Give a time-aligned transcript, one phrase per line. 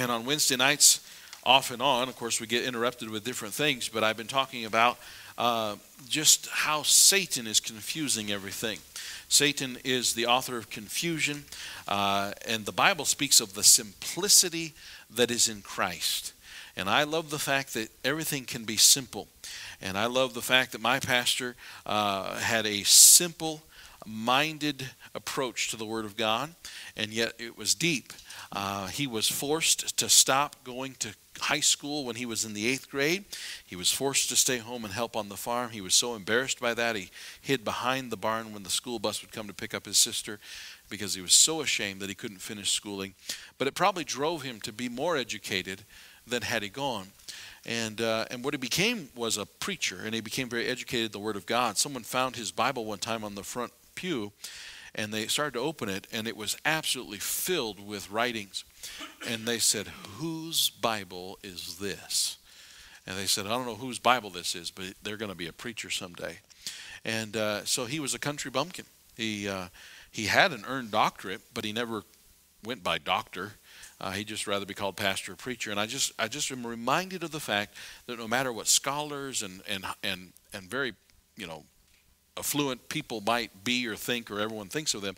[0.00, 1.06] And on Wednesday nights,
[1.44, 4.64] off and on, of course, we get interrupted with different things, but I've been talking
[4.64, 4.96] about
[5.36, 5.76] uh,
[6.08, 8.78] just how Satan is confusing everything.
[9.28, 11.44] Satan is the author of confusion,
[11.86, 14.72] uh, and the Bible speaks of the simplicity
[15.14, 16.32] that is in Christ.
[16.78, 19.28] And I love the fact that everything can be simple.
[19.82, 23.60] And I love the fact that my pastor uh, had a simple
[24.06, 26.54] minded approach to the Word of God,
[26.96, 28.12] and yet it was deep.
[28.52, 32.66] Uh, he was forced to stop going to high school when he was in the
[32.66, 33.24] eighth grade.
[33.64, 35.70] He was forced to stay home and help on the farm.
[35.70, 37.10] He was so embarrassed by that, he
[37.40, 40.38] hid behind the barn when the school bus would come to pick up his sister
[40.88, 43.14] because he was so ashamed that he couldn't finish schooling.
[43.58, 45.84] But it probably drove him to be more educated
[46.26, 47.08] than had he gone.
[47.66, 51.12] And, uh, and what he became was a preacher, and he became very educated in
[51.12, 51.76] the Word of God.
[51.76, 54.32] Someone found his Bible one time on the front pew,
[54.94, 58.64] and they started to open it, and it was absolutely filled with writings.
[59.28, 62.38] And they said, Whose Bible is this?
[63.06, 65.48] And they said, I don't know whose Bible this is, but they're going to be
[65.48, 66.38] a preacher someday.
[67.04, 68.84] And uh, so he was a country bumpkin.
[69.16, 69.66] He, uh,
[70.10, 72.02] he had an earned doctorate, but he never
[72.64, 73.52] went by doctor.
[74.00, 75.70] Uh, he'd just rather be called pastor or preacher.
[75.70, 77.74] And I just, I just am reminded of the fact
[78.06, 80.94] that no matter what scholars and, and, and, and very,
[81.36, 81.64] you know,
[82.40, 85.14] affluent people might be or think or everyone thinks of them,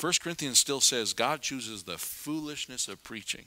[0.00, 3.44] 1 Corinthians still says God chooses the foolishness of preaching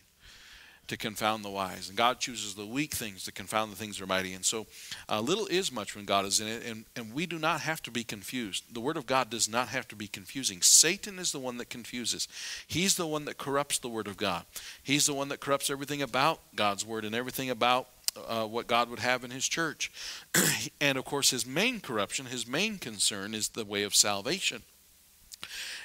[0.87, 1.89] to confound the wise.
[1.89, 4.33] And God chooses the weak things to confound the things that are mighty.
[4.33, 4.67] And so
[5.09, 7.81] uh, little is much when God is in it, and, and we do not have
[7.83, 8.73] to be confused.
[8.73, 10.61] The Word of God does not have to be confusing.
[10.61, 12.27] Satan is the one that confuses,
[12.67, 14.45] he's the one that corrupts the Word of God.
[14.83, 17.87] He's the one that corrupts everything about God's Word and everything about
[18.27, 19.91] uh, what God would have in His church.
[20.81, 24.63] and of course, his main corruption, his main concern is the way of salvation.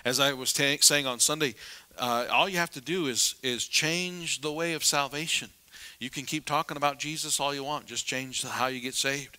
[0.04, 1.54] As I was ta- saying on Sunday,
[1.98, 5.50] uh, all you have to do is is change the way of salvation.
[5.98, 7.84] You can keep talking about Jesus all you want.
[7.84, 9.36] Just change how you get saved.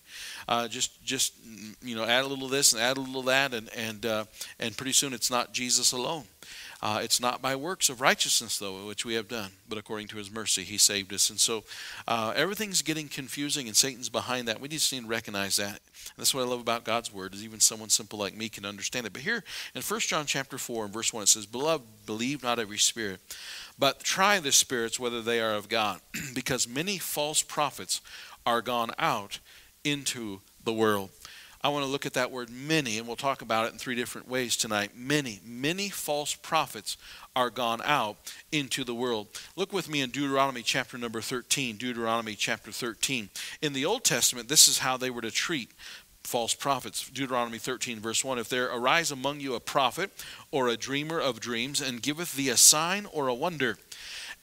[0.47, 1.33] Uh, just just
[1.81, 4.05] you know add a little of this and add a little of that, and and
[4.05, 4.25] uh,
[4.59, 6.25] and pretty soon it's not Jesus alone.
[6.81, 10.17] Uh, it's not by works of righteousness, though, which we have done, but according to
[10.17, 11.29] his mercy, he saved us.
[11.29, 11.63] And so
[12.07, 14.59] uh, everything's getting confusing, and Satan's behind that.
[14.59, 15.69] We just need to recognize that.
[15.69, 18.65] And that's what I love about God's word, is even someone simple like me can
[18.65, 19.13] understand it.
[19.13, 19.43] But here
[19.75, 23.19] in 1 John chapter 4 and verse 1, it says, Beloved, believe not every spirit,
[23.77, 26.01] but try the spirits whether they are of God,
[26.33, 28.01] because many false prophets
[28.43, 29.37] are gone out
[29.83, 31.09] into the world.
[31.63, 33.93] I want to look at that word many, and we'll talk about it in three
[33.93, 34.91] different ways tonight.
[34.95, 36.97] Many, many false prophets
[37.35, 38.17] are gone out
[38.51, 39.27] into the world.
[39.55, 41.77] Look with me in Deuteronomy chapter number 13.
[41.77, 43.29] Deuteronomy chapter 13.
[43.61, 45.71] In the Old Testament, this is how they were to treat
[46.23, 47.07] false prophets.
[47.09, 50.11] Deuteronomy 13, verse 1 If there arise among you a prophet
[50.49, 53.77] or a dreamer of dreams, and giveth thee a sign or a wonder,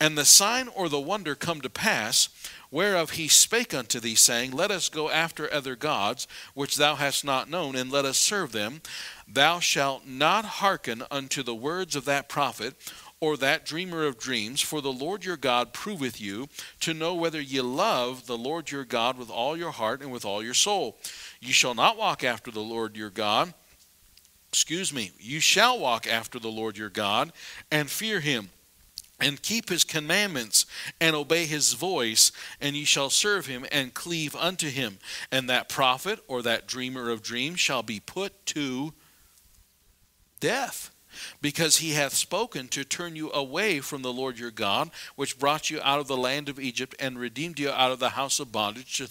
[0.00, 2.28] and the sign or the wonder come to pass,
[2.70, 7.24] whereof he spake unto thee, saying, Let us go after other gods, which thou hast
[7.24, 8.82] not known, and let us serve them.
[9.26, 12.74] Thou shalt not hearken unto the words of that prophet,
[13.20, 16.48] or that dreamer of dreams, for the Lord your God proveth you
[16.80, 20.24] to know whether ye love the Lord your God with all your heart and with
[20.24, 20.96] all your soul.
[21.40, 23.54] You shall not walk after the Lord your God.
[24.50, 27.32] Excuse me, you shall walk after the Lord your God
[27.70, 28.50] and fear him
[29.20, 30.66] and keep his commandments
[31.00, 32.30] and obey his voice,
[32.60, 34.98] and ye shall serve him and cleave unto him.
[35.32, 38.92] And that prophet or that dreamer of dreams shall be put to
[40.40, 40.90] death.
[41.40, 45.68] Because he hath spoken to turn you away from the Lord your God, which brought
[45.68, 48.52] you out of the land of Egypt and redeemed you out of the house of
[48.52, 49.08] bondage to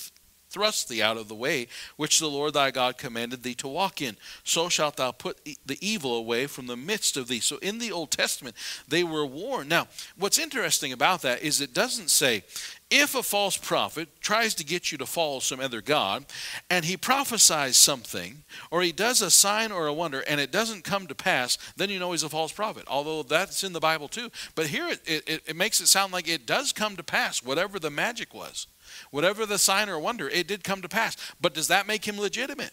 [0.50, 4.02] thrust thee out of the way, which the Lord thy God commanded thee to walk
[4.02, 4.18] in.
[4.44, 7.40] So shalt thou put the evil away from the midst of thee.
[7.40, 8.56] So in the Old Testament,
[8.88, 9.70] they were warned.
[9.70, 9.88] Now,
[10.18, 12.44] what's interesting about that is it doesn't say,
[12.90, 16.26] if a false prophet tries to get you to follow some other God
[16.70, 20.86] and he prophesies something or he does a sign or a wonder and it doesn't
[20.86, 22.86] come to pass, then you know he's a false prophet.
[22.88, 24.32] Although that's in the Bible too.
[24.56, 27.78] But here it, it, it makes it sound like it does come to pass, whatever
[27.78, 28.68] the magic was.
[29.12, 31.16] Whatever the sign or wonder, it did come to pass.
[31.40, 32.72] But does that make him legitimate?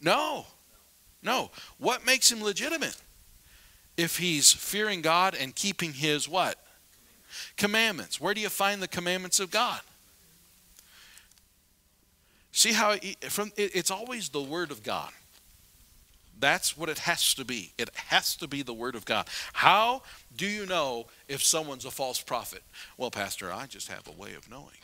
[0.00, 0.46] No.
[1.22, 1.50] No.
[1.78, 2.96] What makes him legitimate?
[3.96, 6.56] If he's fearing God and keeping his what?
[7.56, 8.20] Commandments.
[8.20, 9.80] Where do you find the commandments of God?
[12.52, 12.96] See how
[13.28, 15.10] from it, it's always the word of God.
[16.40, 17.72] That's what it has to be.
[17.78, 19.26] It has to be the Word of God.
[19.52, 20.02] How
[20.36, 22.62] do you know if someone's a false prophet?
[22.96, 24.76] Well, Pastor, I just have a way of knowing.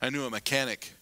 [0.00, 0.92] I knew a mechanic.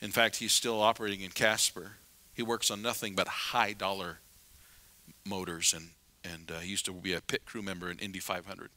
[0.00, 1.92] In fact, he's still operating in Casper.
[2.34, 4.18] He works on nothing but high dollar
[5.24, 5.90] motors and
[6.24, 8.70] and uh, he used to be a pit crew member in Indy 500.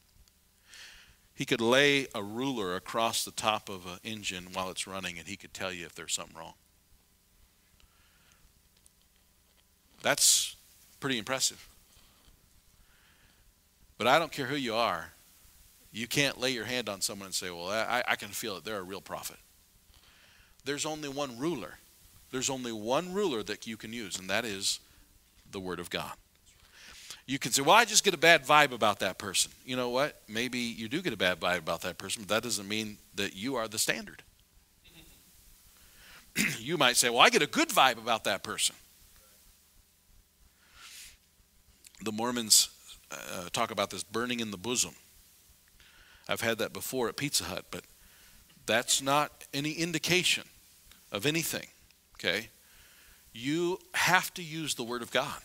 [1.34, 5.26] He could lay a ruler across the top of an engine while it's running, and
[5.26, 6.54] he could tell you if there's something wrong.
[10.02, 10.56] That's
[11.00, 11.68] pretty impressive.
[13.96, 15.12] But I don't care who you are,
[15.98, 18.64] you can't lay your hand on someone and say, Well, I, I can feel it.
[18.64, 19.36] They're a real prophet.
[20.64, 21.74] There's only one ruler.
[22.30, 24.80] There's only one ruler that you can use, and that is
[25.50, 26.12] the Word of God.
[27.26, 29.50] You can say, Well, I just get a bad vibe about that person.
[29.66, 30.20] You know what?
[30.28, 33.34] Maybe you do get a bad vibe about that person, but that doesn't mean that
[33.34, 34.22] you are the standard.
[36.58, 38.76] you might say, Well, I get a good vibe about that person.
[42.04, 42.68] The Mormons
[43.10, 44.94] uh, talk about this burning in the bosom.
[46.28, 47.82] I've had that before at Pizza Hut, but
[48.66, 50.44] that's not any indication
[51.10, 51.66] of anything.
[52.16, 52.48] Okay?
[53.32, 55.40] You have to use the Word of God.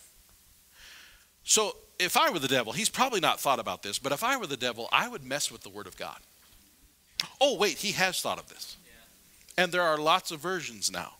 [1.44, 4.36] So if I were the devil, he's probably not thought about this, but if I
[4.36, 6.18] were the devil, I would mess with the Word of God.
[7.40, 8.76] Oh, wait, he has thought of this.
[9.56, 11.14] And there are lots of versions now.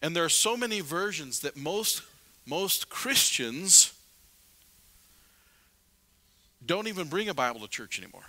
[0.00, 2.02] And there are so many versions that most
[2.46, 3.92] most Christians
[6.66, 8.24] don't even bring a Bible to church anymore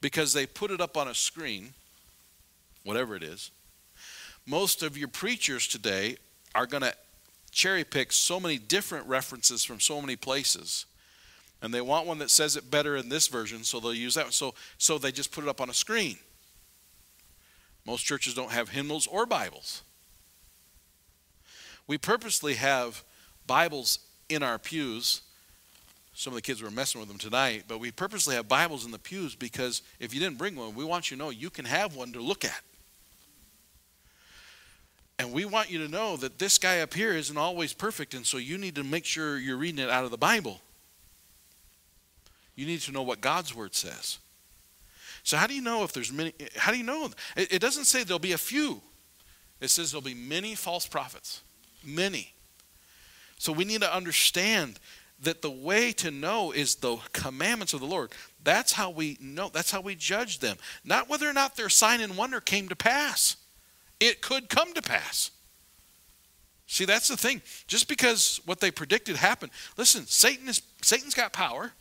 [0.00, 1.72] because they put it up on a screen,
[2.84, 3.50] whatever it is.
[4.46, 6.16] Most of your preachers today
[6.54, 6.94] are going to
[7.50, 10.86] cherry pick so many different references from so many places.
[11.62, 14.26] And they want one that says it better in this version, so they'll use that
[14.26, 14.32] one.
[14.32, 16.18] So, so they just put it up on a screen.
[17.86, 19.82] Most churches don't have hymnals or Bibles.
[21.86, 23.02] We purposely have
[23.46, 25.22] Bibles in our pews.
[26.18, 28.90] Some of the kids were messing with them tonight, but we purposely have Bibles in
[28.90, 31.66] the pews because if you didn't bring one, we want you to know you can
[31.66, 32.62] have one to look at.
[35.18, 38.26] And we want you to know that this guy up here isn't always perfect, and
[38.26, 40.62] so you need to make sure you're reading it out of the Bible.
[42.54, 44.18] You need to know what God's word says.
[45.22, 47.10] So how do you know if there's many how do you know?
[47.36, 48.80] It, it doesn't say there'll be a few.
[49.60, 51.42] It says there'll be many false prophets
[51.84, 52.32] many.
[53.38, 54.78] So we need to understand
[55.20, 58.12] that the way to know is the commandments of the Lord.
[58.42, 60.56] That's how we know, that's how we judge them.
[60.84, 63.36] Not whether or not their sign and wonder came to pass.
[63.98, 65.30] It could come to pass.
[66.66, 67.42] See, that's the thing.
[67.66, 71.72] Just because what they predicted happened, listen, Satan is Satan's got power.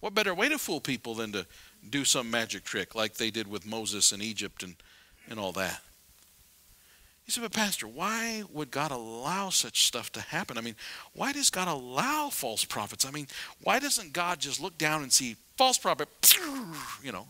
[0.00, 1.46] What better way to fool people than to
[1.88, 4.76] do some magic trick like they did with Moses in Egypt and,
[5.28, 5.80] and all that?
[7.28, 10.56] You said, but Pastor, why would God allow such stuff to happen?
[10.56, 10.76] I mean,
[11.12, 13.04] why does God allow false prophets?
[13.04, 13.26] I mean,
[13.62, 16.08] why doesn't God just look down and see false prophet,
[17.02, 17.28] you know?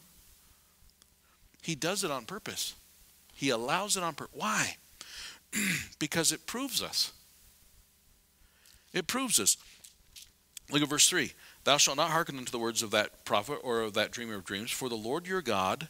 [1.63, 2.77] He does it on purpose.
[3.35, 4.37] He allows it on purpose.
[4.39, 4.77] Why?
[5.99, 7.11] because it proves us.
[8.93, 9.57] It proves us.
[10.71, 11.33] Look at verse 3.
[11.65, 14.45] Thou shalt not hearken unto the words of that prophet or of that dreamer of
[14.45, 15.89] dreams, for the Lord your God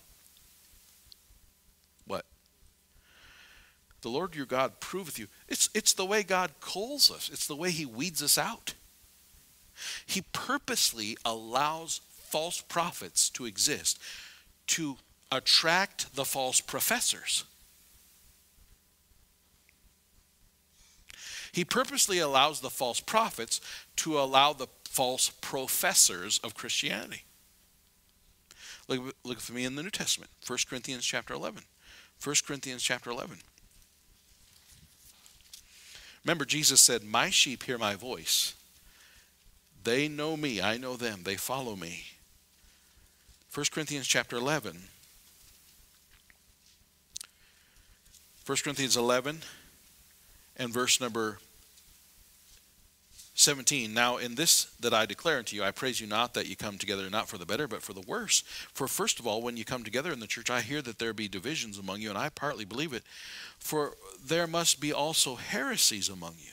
[4.03, 5.27] The Lord your God proveth you.
[5.49, 8.75] It's, it's the way God calls us, it's the way He weeds us out.
[10.07, 14.01] He purposely allows false prophets to exist
[14.69, 14.97] to
[15.33, 17.45] attract the false professors.
[21.53, 23.61] He purposely allows the false prophets
[23.97, 27.25] to allow the false professors of Christianity.
[28.87, 31.63] Look, look with me in the New Testament, 1 Corinthians chapter 11.
[32.23, 33.39] 1 Corinthians chapter 11.
[36.29, 38.53] Remember, Jesus said, My sheep hear my voice.
[39.83, 40.61] They know me.
[40.61, 41.21] I know them.
[41.23, 42.05] They follow me.
[43.55, 44.77] 1 Corinthians chapter 11.
[48.45, 49.41] 1 Corinthians 11
[50.59, 51.39] and verse number
[53.39, 56.57] 17 Now in this that I declare unto you, I praise you not that you
[56.57, 58.41] come together not for the better, but for the worse.
[58.75, 61.13] For first of all, when you come together in the church, I hear that there
[61.13, 63.05] be divisions among you, and I partly believe it.
[63.61, 66.51] For there must be also heresies among you,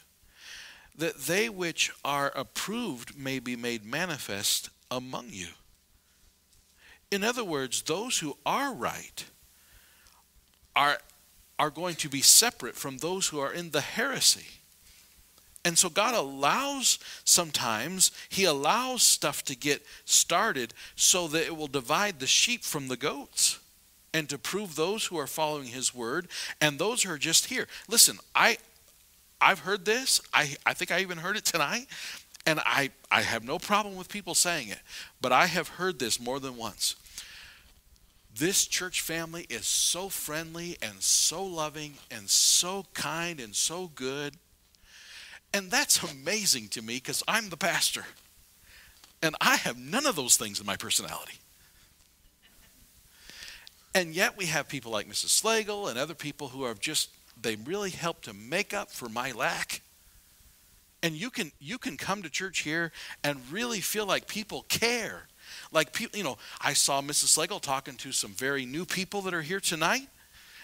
[0.95, 5.47] that they which are approved may be made manifest among you.
[7.09, 9.25] In other words, those who are right
[10.75, 10.99] are,
[11.57, 14.54] are going to be separate from those who are in the heresy.
[15.65, 21.67] And so God allows sometimes, He allows stuff to get started so that it will
[21.67, 23.59] divide the sheep from the goats
[24.13, 26.27] and to prove those who are following His word
[26.61, 27.67] and those who are just here.
[27.89, 28.59] Listen, I,
[29.41, 30.21] I've heard this.
[30.31, 31.87] I, I think I even heard it tonight.
[32.45, 34.77] And I, I have no problem with people saying it,
[35.19, 36.95] but I have heard this more than once.
[38.37, 44.35] This church family is so friendly and so loving and so kind and so good
[45.55, 48.03] And that's amazing to me because I'm the pastor.
[49.23, 51.39] And I have none of those things in my personality.
[53.93, 55.41] And yet we have people like Mrs.
[55.41, 57.09] Slagle and other people who have just,
[57.41, 59.79] they really help to make up for my lack.
[61.01, 62.91] And you can you can come to church here
[63.23, 65.27] and really feel like people care.
[65.71, 67.37] Like people, you know, I saw Mrs.
[67.37, 70.09] Slagle talking to some very new people that are here tonight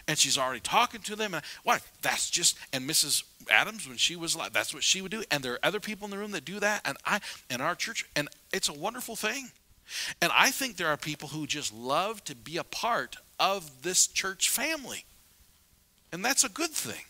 [0.07, 1.33] and she's already talking to them.
[1.33, 1.81] And what?
[2.01, 3.23] That's just and Mrs.
[3.49, 5.23] Adams when she was like that's what she would do.
[5.31, 6.81] And there are other people in the room that do that.
[6.85, 9.51] And I in our church, and it's a wonderful thing.
[10.21, 14.07] And I think there are people who just love to be a part of this
[14.07, 15.05] church family.
[16.11, 17.03] And that's a good thing.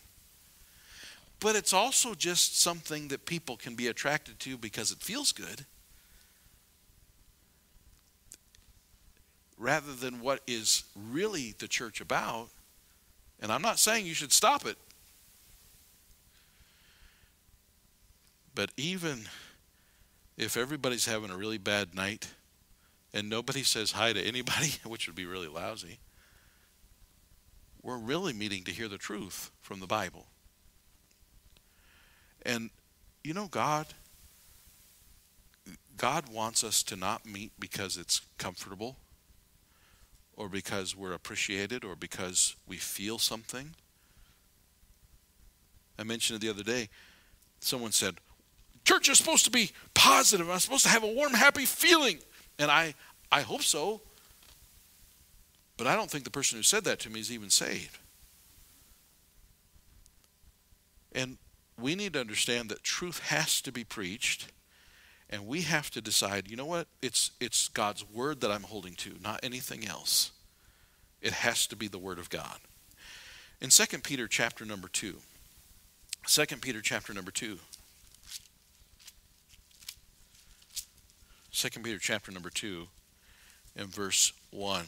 [1.40, 5.66] But it's also just something that people can be attracted to because it feels good.
[9.58, 12.48] Rather than what is really the church about
[13.42, 14.78] and I'm not saying you should stop it.
[18.54, 19.28] But even
[20.38, 22.28] if everybody's having a really bad night
[23.12, 25.98] and nobody says hi to anybody, which would be really lousy,
[27.82, 30.26] we're really meeting to hear the truth from the Bible.
[32.46, 32.70] And
[33.24, 33.86] you know, God,
[35.96, 38.96] God wants us to not meet because it's comfortable
[40.42, 43.70] or because we're appreciated or because we feel something.
[45.96, 46.88] I mentioned it the other day.
[47.60, 48.16] Someone said,
[48.84, 50.50] Church is supposed to be positive.
[50.50, 52.18] I'm supposed to have a warm, happy feeling.
[52.58, 52.94] And I,
[53.30, 54.00] I hope so.
[55.76, 58.00] But I don't think the person who said that to me is even saved.
[61.12, 61.38] And
[61.80, 64.50] we need to understand that truth has to be preached
[65.32, 66.86] and we have to decide, you know what?
[67.00, 70.30] It's, it's God's word that I'm holding to, not anything else.
[71.22, 72.58] It has to be the word of God.
[73.62, 75.14] In 2 Peter chapter number 2,
[76.26, 77.58] 2 Peter chapter number 2,
[81.50, 82.86] 2 Peter chapter number 2
[83.76, 84.84] and verse 1.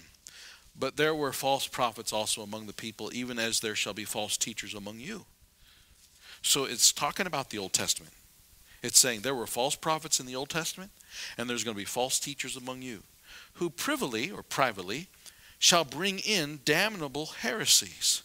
[0.78, 4.36] But there were false prophets also among the people, even as there shall be false
[4.36, 5.24] teachers among you.
[6.42, 8.12] So it's talking about the Old Testament.
[8.84, 10.90] It's saying there were false prophets in the Old Testament,
[11.38, 13.02] and there's going to be false teachers among you,
[13.54, 15.08] who privily or privately
[15.58, 18.22] shall bring in damnable heresies.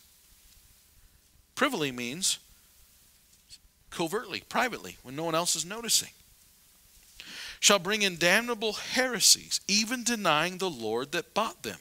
[1.55, 2.39] Privily means
[3.89, 6.09] covertly, privately, when no one else is noticing.
[7.61, 11.79] Shall bring in damnable heresies, even denying the Lord that bought them,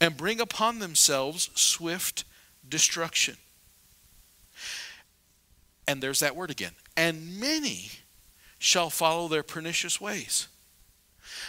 [0.00, 2.24] and bring upon themselves swift
[2.68, 3.36] destruction.
[5.86, 6.72] And there's that word again.
[6.96, 7.90] And many
[8.60, 10.46] shall follow their pernicious ways,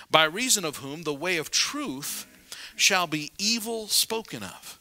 [0.10, 2.25] by reason of whom the way of truth
[2.75, 4.80] shall be evil spoken of.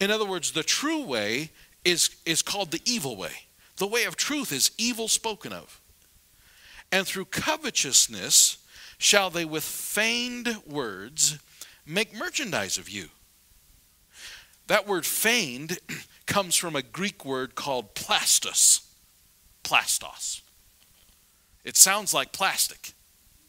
[0.00, 1.50] In other words, the true way
[1.84, 3.44] is, is called the evil way.
[3.76, 5.78] The way of truth is evil spoken of.
[6.90, 8.56] And through covetousness
[8.96, 11.38] shall they with feigned words
[11.86, 13.10] make merchandise of you.
[14.68, 15.78] That word feigned
[16.26, 18.86] comes from a Greek word called plastos.
[19.62, 20.40] Plastos.
[21.64, 22.92] It sounds like plastic,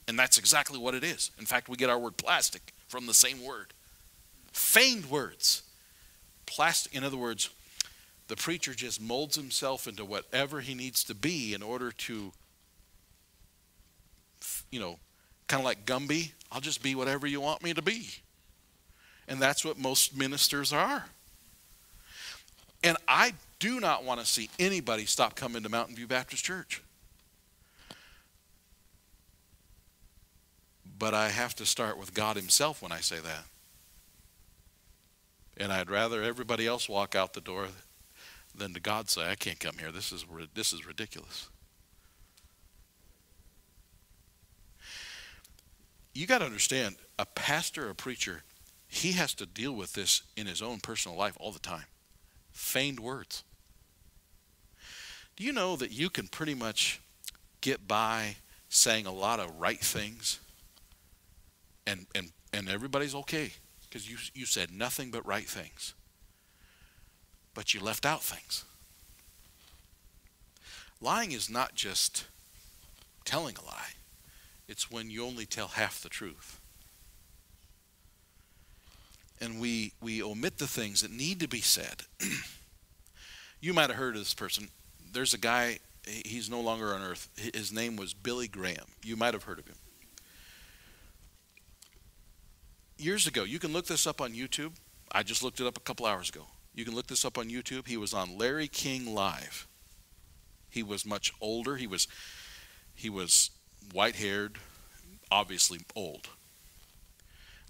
[0.08, 1.32] and that's exactly what it is.
[1.40, 3.74] In fact, we get our word plastic from the same word.
[4.52, 5.64] Feigned words.
[6.46, 7.50] Plastic, in other words,
[8.28, 12.32] the preacher just molds himself into whatever he needs to be in order to,
[14.72, 14.98] you know,
[15.48, 18.10] kind of like Gumby, I'll just be whatever you want me to be.
[19.28, 21.06] And that's what most ministers are.
[22.84, 26.82] And I do not want to see anybody stop coming to Mountain View Baptist Church.
[31.02, 33.46] But I have to start with God Himself when I say that.
[35.58, 37.70] And I'd rather everybody else walk out the door
[38.54, 39.92] than to God say, I can't come here.
[39.92, 41.50] This is, this is ridiculous.
[46.14, 48.44] You got to understand, a pastor, a preacher,
[48.88, 51.86] he has to deal with this in his own personal life all the time.
[52.52, 53.44] Feigned words.
[55.36, 57.02] Do you know that you can pretty much
[57.60, 58.36] get by
[58.70, 60.40] saying a lot of right things
[61.86, 65.94] and and and everybody's okay because you you said nothing but right things.
[67.54, 68.64] But you left out things.
[71.02, 72.26] Lying is not just
[73.26, 73.94] telling a lie.
[74.68, 76.60] It's when you only tell half the truth.
[79.42, 82.04] And we we omit the things that need to be said.
[83.64, 84.70] You might have heard of this person.
[85.14, 87.30] There's a guy he's no longer on earth.
[87.54, 88.88] His name was billy graham.
[89.04, 89.76] You might have heard of him
[93.02, 93.44] years ago.
[93.44, 94.74] You can look this up on YouTube.
[95.12, 96.46] I just looked it up a couple hours ago.
[96.74, 97.88] You can look this up on YouTube.
[97.88, 99.68] He was on Larry King Live.
[100.70, 101.76] He was much older.
[101.76, 102.08] He was
[102.94, 103.50] he was
[103.94, 104.58] white-haired,
[105.30, 106.30] obviously old.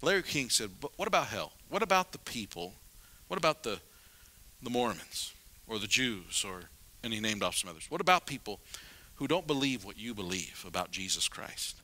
[0.02, 1.52] Larry King said, "But what about hell?
[1.68, 2.74] What about the people?
[3.28, 3.80] What about the
[4.62, 5.32] the Mormons
[5.66, 6.64] or the Jews or
[7.02, 7.86] and he named off some others.
[7.90, 8.60] What about people
[9.16, 11.81] who don't believe what you believe about Jesus Christ?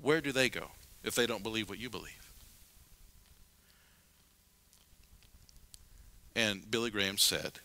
[0.00, 0.68] Where do they go
[1.02, 2.32] if they don't believe what you believe?
[6.36, 7.58] And Billy Graham said,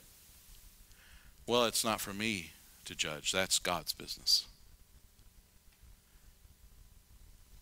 [1.46, 2.52] Well, it's not for me
[2.86, 3.32] to judge.
[3.32, 4.48] That's God's business.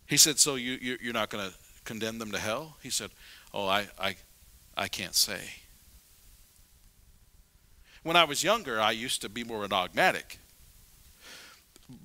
[0.06, 2.76] He said, So you, you're not going to condemn them to hell?
[2.82, 3.10] He said,
[3.52, 4.16] Oh, I, I,
[4.76, 5.40] I can't say.
[8.02, 10.38] When I was younger, I used to be more dogmatic.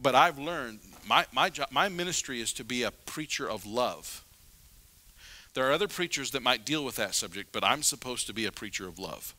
[0.02, 4.26] But I've learned my, my, job, my ministry is to be a preacher of love.
[5.54, 8.46] There are other preachers that might deal with that subject, but I'm supposed to be
[8.46, 9.34] a preacher of love.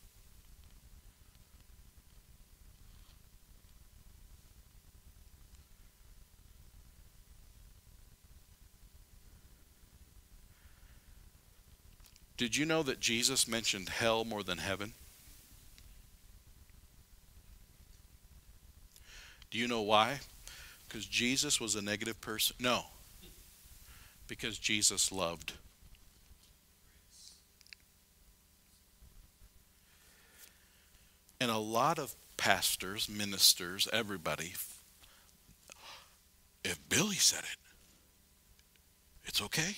[12.35, 14.93] Did you know that Jesus mentioned hell more than heaven?
[19.51, 20.19] Do you know why?
[20.89, 22.55] Because Jesus was a negative person?
[22.59, 22.85] No.
[24.27, 25.53] Because Jesus loved.
[31.39, 34.53] And a lot of pastors, ministers, everybody,
[36.65, 37.57] if Billy said it,
[39.25, 39.75] it's okay.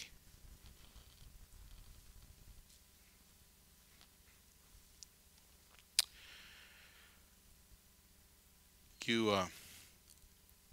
[9.05, 9.45] You, uh,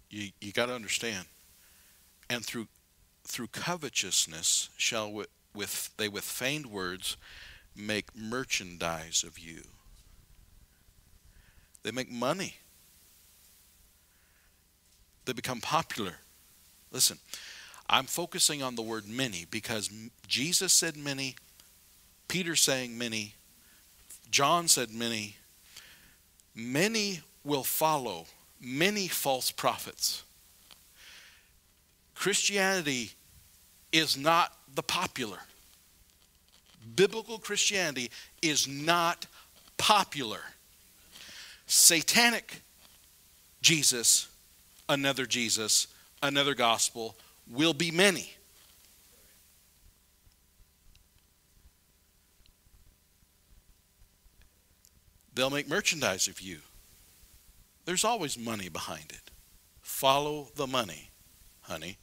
[0.09, 1.25] you, you got to understand.
[2.29, 2.67] And through
[3.23, 7.17] through covetousness shall with, with they with feigned words
[7.75, 9.61] make merchandise of you.
[11.83, 12.55] They make money.
[15.25, 16.15] They become popular.
[16.91, 17.19] Listen,
[17.87, 19.89] I'm focusing on the word many because
[20.27, 21.35] Jesus said many,
[22.27, 23.35] Peter saying many,
[24.31, 25.35] John said many.
[26.55, 28.25] Many will follow
[28.61, 30.23] many false prophets.
[32.15, 33.11] Christianity
[33.91, 35.39] is not the popular.
[36.95, 39.25] Biblical Christianity is not
[39.77, 40.41] popular.
[41.67, 42.61] Satanic
[43.61, 44.27] Jesus,
[44.87, 45.87] another Jesus,
[46.21, 47.15] another gospel
[47.49, 48.33] will be many.
[55.33, 56.59] They'll make merchandise of you.
[57.89, 59.31] There's always money behind it.
[59.81, 61.09] Follow the money,
[61.61, 61.97] honey.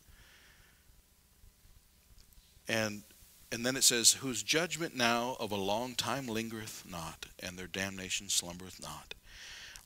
[2.66, 3.05] And
[3.53, 7.68] and then it says, Whose judgment now of a long time lingereth not, and their
[7.68, 9.14] damnation slumbereth not.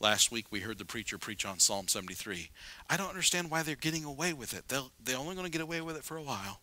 [0.01, 2.49] Last week we heard the preacher preach on Psalm 73.
[2.89, 4.69] I don't understand why they're getting away with it.
[4.69, 6.63] They'll, they're only going to get away with it for a while.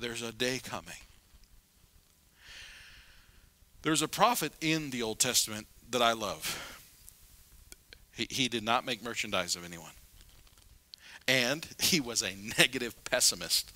[0.00, 1.02] There's a day coming.
[3.82, 6.76] There's a prophet in the Old Testament that I love.
[8.18, 9.92] He, he did not make merchandise of anyone.
[11.26, 13.70] And he was a negative pessimist.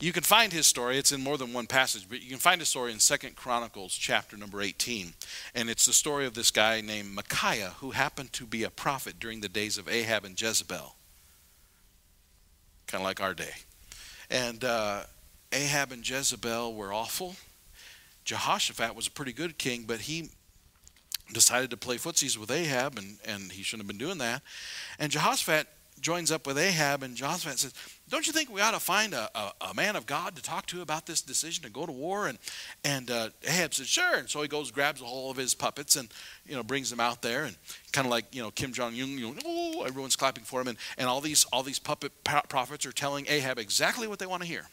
[0.00, 0.98] You can find his story.
[0.98, 3.94] It's in more than one passage, but you can find his story in Second Chronicles
[3.94, 5.12] chapter number 18.
[5.54, 9.20] And it's the story of this guy named Micaiah who happened to be a prophet
[9.20, 10.96] during the days of Ahab and Jezebel.
[12.88, 13.54] Kind of like our day.
[14.28, 15.02] And uh,
[15.52, 17.36] Ahab and Jezebel were awful.
[18.24, 20.30] Jehoshaphat was a pretty good king, but he
[21.32, 24.42] decided to play footsies with Ahab, and, and he shouldn't have been doing that.
[24.98, 25.66] And Jehoshaphat
[26.02, 27.74] joins up with Ahab, and Jehoshaphat says,
[28.08, 30.66] Don't you think we ought to find a, a, a man of God to talk
[30.66, 32.26] to about this decision to go to war?
[32.26, 32.38] And,
[32.84, 34.16] and uh, Ahab says, Sure.
[34.16, 36.08] And so he goes, grabs all of his puppets, and
[36.46, 37.56] you know, brings them out there, and
[37.92, 40.68] kind of like you know Kim Jong Un, you know, oh, everyone's clapping for him,
[40.68, 44.42] and, and all these all these puppet prophets are telling Ahab exactly what they want
[44.42, 44.66] to hear,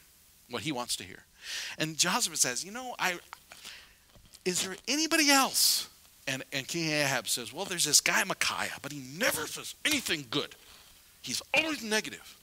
[0.50, 1.24] what he wants to hear.
[1.78, 3.20] And Jehoshaphat says, You know, I
[4.46, 5.90] is there anybody else
[6.30, 10.26] and, and King Ahab says, Well, there's this guy Micaiah, but he never says anything
[10.30, 10.54] good.
[11.22, 12.38] He's always negative.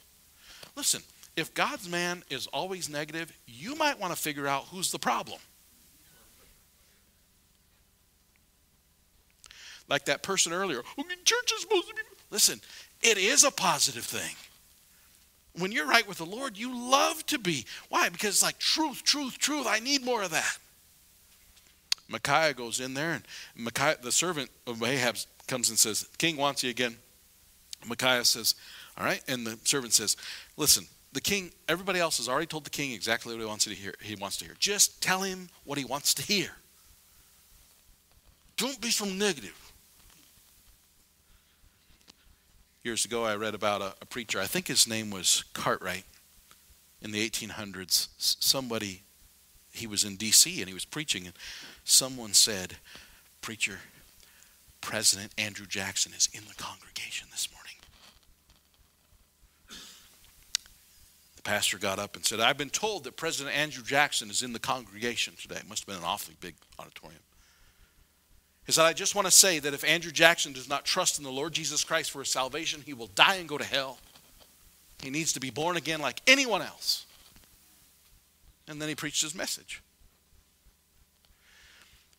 [0.75, 1.01] Listen,
[1.37, 5.39] if God's man is always negative, you might want to figure out who's the problem.
[9.89, 10.81] Like that person earlier,
[11.23, 12.01] church is supposed to be.
[12.29, 12.59] Listen,
[13.01, 14.35] it is a positive thing.
[15.57, 17.65] When you're right with the Lord, you love to be.
[17.87, 18.09] Why?
[18.09, 19.65] Because it's like truth, truth, truth.
[19.65, 20.57] I need more of that.
[22.09, 23.23] Micaiah goes in there, and
[23.55, 25.17] Micaiah, the servant of Ahab
[25.47, 26.95] comes and says, King wants you again.
[27.85, 28.55] Micaiah says,
[28.97, 29.21] All right.
[29.27, 30.15] And the servant says,
[30.55, 33.73] Listen, the king, everybody else has already told the king exactly what he wants to
[33.73, 33.93] hear.
[34.01, 34.55] He wants to hear.
[34.59, 36.51] Just tell him what he wants to hear.
[38.57, 39.55] Don't be so negative.
[42.83, 44.39] Years ago, I read about a, a preacher.
[44.39, 46.05] I think his name was Cartwright
[47.01, 48.07] in the 1800s.
[48.17, 49.03] Somebody,
[49.77, 50.59] he was in D.C.
[50.59, 51.33] and he was preaching, and
[51.83, 52.77] someone said,
[53.41, 53.79] Preacher,
[54.81, 57.63] President Andrew Jackson is in the congregation this morning.
[61.35, 64.53] The pastor got up and said, I've been told that President Andrew Jackson is in
[64.53, 65.55] the congregation today.
[65.55, 67.21] It must have been an awfully big auditorium.
[68.65, 71.23] He said, I just want to say that if Andrew Jackson does not trust in
[71.23, 73.97] the Lord Jesus Christ for his salvation, he will die and go to hell.
[75.01, 77.05] He needs to be born again like anyone else.
[78.67, 79.81] And then he preached his message.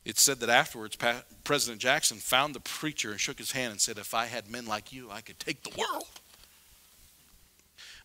[0.05, 0.97] It said that afterwards,
[1.45, 4.65] President Jackson found the preacher and shook his hand and said, If I had men
[4.65, 6.07] like you, I could take the world.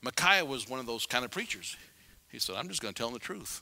[0.01, 1.77] Micaiah was one of those kind of preachers.
[2.29, 3.61] He said, I'm just going to tell them the truth.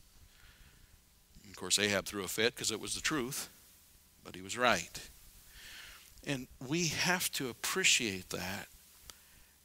[1.44, 3.50] And of course, Ahab threw a fit because it was the truth,
[4.24, 5.10] but he was right.
[6.26, 8.67] And we have to appreciate that.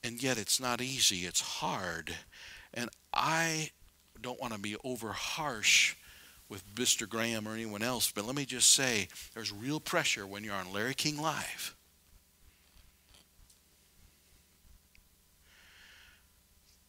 [0.04, 2.14] And yet, it's not easy, it's hard.
[2.74, 3.70] And I
[4.22, 5.94] don't want to be over harsh
[6.48, 7.08] with Mr.
[7.08, 10.72] Graham or anyone else, but let me just say there's real pressure when you're on
[10.72, 11.74] Larry King Live.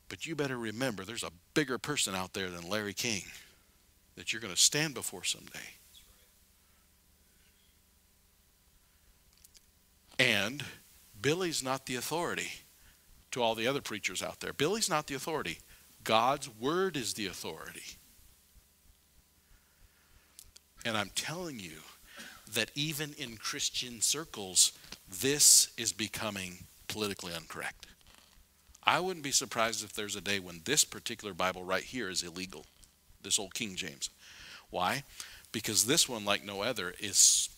[0.09, 3.23] But you better remember there's a bigger person out there than Larry King
[4.15, 5.59] that you're going to stand before someday.
[10.19, 10.63] And
[11.21, 12.51] Billy's not the authority
[13.31, 14.53] to all the other preachers out there.
[14.53, 15.59] Billy's not the authority.
[16.07, 17.97] God's word is the authority.
[20.85, 21.81] And I'm telling you
[22.53, 24.71] that even in Christian circles,
[25.21, 27.87] this is becoming politically incorrect.
[28.85, 32.23] I wouldn't be surprised if there's a day when this particular Bible right here is
[32.23, 32.65] illegal,
[33.21, 34.09] this old King James.
[34.69, 35.03] Why?
[35.51, 37.49] Because this one, like no other, is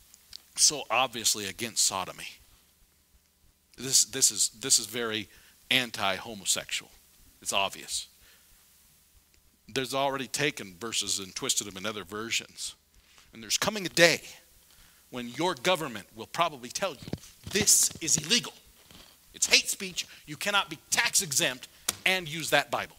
[0.55, 2.39] so obviously against sodomy.
[3.77, 5.29] This, this, is, this is very
[5.69, 6.89] anti homosexual.
[7.43, 8.07] It's obvious.
[9.73, 12.75] There's already taken verses and twisted them in other versions.
[13.33, 14.21] And there's coming a day
[15.11, 17.11] when your government will probably tell you
[17.51, 18.53] this is illegal.
[19.33, 20.07] It's hate speech.
[20.25, 21.67] You cannot be tax exempt
[22.05, 22.95] and use that Bible.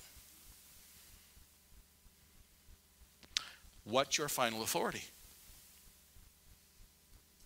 [3.85, 5.02] What's your final authority?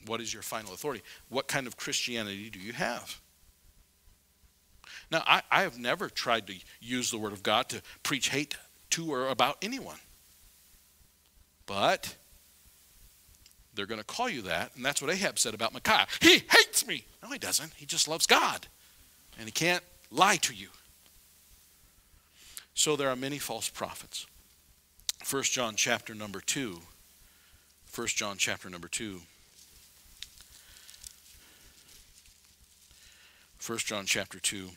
[0.06, 1.02] What is your final authority?
[1.30, 3.20] What kind of Christianity do you have?
[5.10, 8.56] Now, I, I have never tried to use the Word of God to preach hate
[8.94, 9.98] to or about anyone.
[11.66, 12.16] But
[13.74, 14.72] they're going to call you that.
[14.76, 16.06] And that's what Ahab said about Micaiah.
[16.20, 17.04] He hates me.
[17.22, 17.72] No, he doesn't.
[17.74, 18.66] He just loves God.
[19.38, 20.68] And he can't lie to you.
[22.74, 24.26] So there are many false prophets.
[25.28, 26.78] 1 John chapter number 2.
[27.94, 29.20] 1 John chapter number 2.
[33.66, 34.68] 1 John chapter 2.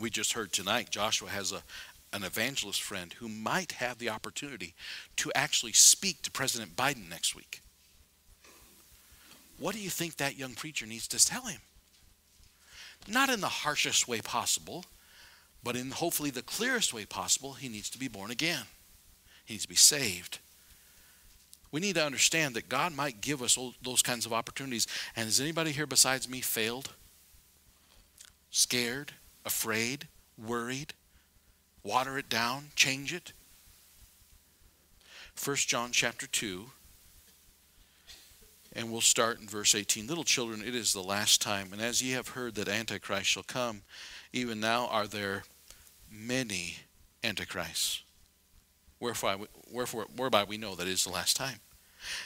[0.00, 1.62] We just heard tonight Joshua has a,
[2.12, 4.74] an evangelist friend who might have the opportunity
[5.16, 7.62] to actually speak to President Biden next week.
[9.58, 11.60] What do you think that young preacher needs to tell him?
[13.08, 14.84] Not in the harshest way possible,
[15.62, 17.54] but in hopefully the clearest way possible.
[17.54, 18.64] He needs to be born again,
[19.44, 20.38] he needs to be saved.
[21.70, 24.86] We need to understand that God might give us those kinds of opportunities.
[25.16, 26.90] And has anybody here besides me failed?
[28.50, 29.12] Scared,
[29.46, 30.92] afraid, worried?
[31.84, 33.32] Water it down, change it.
[35.42, 36.66] 1 John chapter 2
[38.74, 40.06] and we'll start in verse 18.
[40.06, 43.42] Little children, it is the last time, and as ye have heard that Antichrist shall
[43.42, 43.82] come,
[44.32, 45.44] even now are there
[46.10, 46.78] many
[47.22, 48.02] Antichrists.
[48.98, 49.36] Wherefore,
[49.70, 51.58] wherefore whereby we know that it is the last time.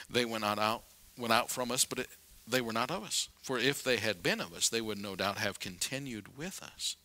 [0.09, 0.83] They went not out,
[1.19, 2.09] went out from us, but it,
[2.47, 3.29] they were not of us.
[3.43, 6.97] For if they had been of us, they would no doubt have continued with us.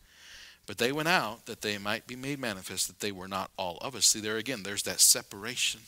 [0.67, 3.78] But they went out that they might be made manifest that they were not all
[3.82, 4.06] of us.
[4.06, 5.82] See, there again, there's that separation.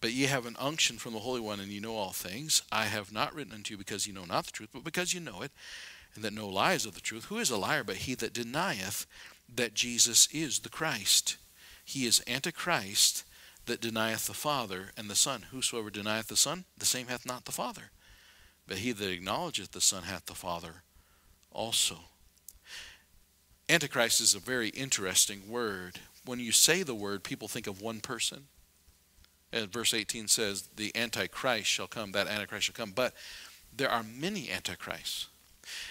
[0.00, 2.62] But ye have an unction from the Holy One, and ye know all things.
[2.72, 5.20] I have not written unto you because ye know not the truth, but because ye
[5.20, 5.52] know it,
[6.14, 7.26] and that no lie is of the truth.
[7.26, 9.06] Who is a liar but he that denieth
[9.54, 11.36] that Jesus is the Christ?
[11.84, 13.24] He is Antichrist
[13.66, 15.46] that denieth the Father and the Son.
[15.50, 17.90] Whosoever denieth the Son, the same hath not the Father.
[18.66, 20.82] But he that acknowledgeth the Son hath the Father
[21.52, 21.96] also.
[23.70, 26.00] Antichrist is a very interesting word.
[26.24, 28.46] When you say the word, people think of one person.
[29.52, 32.90] And verse 18 says, the Antichrist shall come, that Antichrist shall come.
[32.90, 33.14] But
[33.74, 35.28] there are many Antichrists.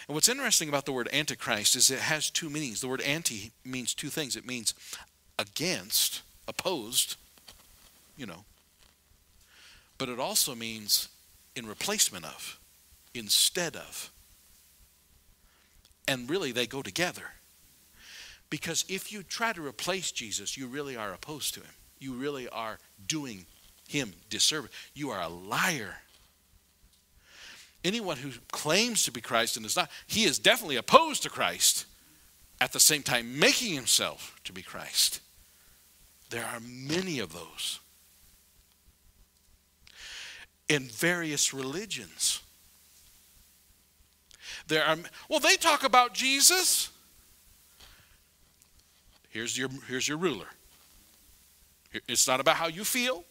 [0.08, 2.82] And what's interesting about the word Antichrist is it has two meanings.
[2.82, 4.74] The word anti means two things it means
[5.38, 7.16] against, opposed,
[8.18, 8.44] you know.
[9.98, 11.08] But it also means
[11.56, 12.60] in replacement of,
[13.14, 14.12] instead of.
[16.10, 17.34] And really, they go together.
[18.50, 21.72] Because if you try to replace Jesus, you really are opposed to him.
[22.00, 23.46] You really are doing
[23.88, 24.72] him disservice.
[24.94, 25.96] You are a liar.
[27.84, 31.86] Anyone who claims to be Christ and is not, he is definitely opposed to Christ,
[32.62, 35.22] at the same time making himself to be Christ.
[36.30, 37.80] There are many of those
[40.68, 42.42] in various religions.
[44.68, 44.98] There are,
[45.30, 46.90] well, they talk about Jesus.
[49.30, 50.48] Here's your, here's your ruler.
[52.08, 53.24] It's not about how you feel.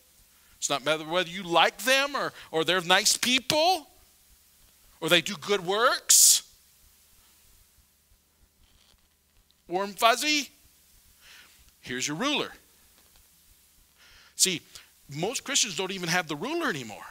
[0.59, 3.89] It's not whether you like them or, or they're nice people
[5.01, 6.43] or they do good works.
[9.69, 10.49] Warm fuzzy.
[11.81, 12.51] Here's your ruler.
[14.35, 14.61] See,
[15.09, 17.05] most Christians don't even have the ruler anymore.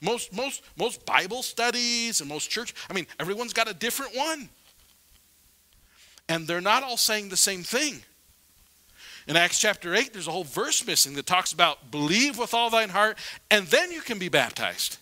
[0.00, 4.48] Most, most, most Bible studies and most church, I mean, everyone's got a different one.
[6.28, 8.02] And they're not all saying the same thing.
[9.26, 12.70] In Acts chapter 8, there's a whole verse missing that talks about believe with all
[12.70, 13.18] thine heart,
[13.50, 14.98] and then you can be baptized.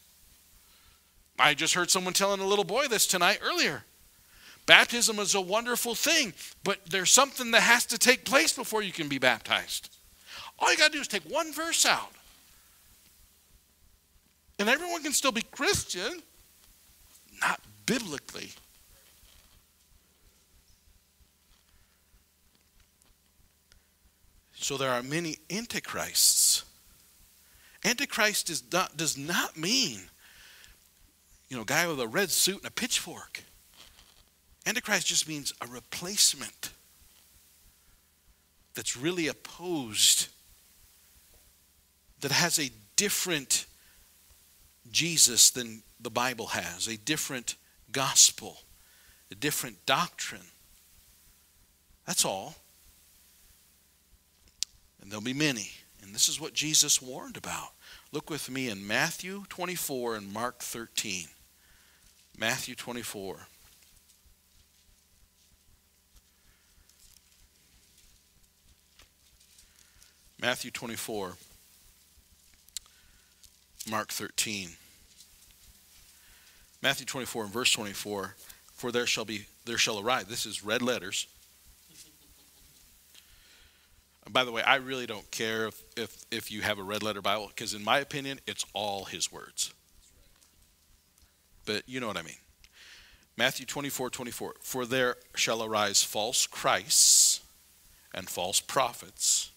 [1.39, 3.85] I just heard someone telling a little boy this tonight earlier.
[4.67, 8.93] Baptism is a wonderful thing, but there's something that has to take place before you
[8.93, 9.89] can be baptized.
[10.59, 12.13] All you got to do is take one verse out.
[14.59, 16.21] And everyone can still be Christian,
[17.41, 18.51] not biblically.
[24.61, 26.65] So there are many antichrists.
[27.85, 30.01] Antichrist is not, does not mean,
[31.49, 33.45] you know, guy with a red suit and a pitchfork.
[34.67, 36.73] Antichrist just means a replacement
[38.75, 40.29] that's really opposed,
[42.21, 43.65] that has a different
[44.91, 47.55] Jesus than the Bible has, a different
[47.93, 48.59] gospel,
[49.31, 50.51] a different doctrine.
[52.07, 52.57] That's all.
[55.09, 55.71] And there'll be many.
[56.03, 57.71] And this is what Jesus warned about.
[58.13, 61.29] Look with me in Matthew 24 and Mark 13.
[62.37, 63.47] Matthew 24.
[70.43, 71.37] Matthew 24.
[73.91, 74.69] Mark 13.
[76.83, 78.35] Matthew 24 and verse 24,
[78.75, 80.27] for there shall be there shall arise.
[80.27, 81.27] This is red letters.
[84.31, 87.23] By the way, I really don't care if, if, if you have a red letter
[87.23, 89.73] Bible, because in my opinion, it's all his words.
[91.65, 92.37] But you know what I mean.
[93.37, 94.55] Matthew 24, 24.
[94.61, 97.41] For there shall arise false Christs
[98.13, 99.53] and false prophets,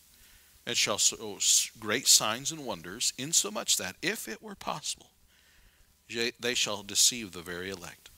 [0.66, 1.40] and shall show
[1.80, 5.08] great signs and wonders, insomuch that, if it were possible,
[6.40, 8.10] they shall deceive the very elect.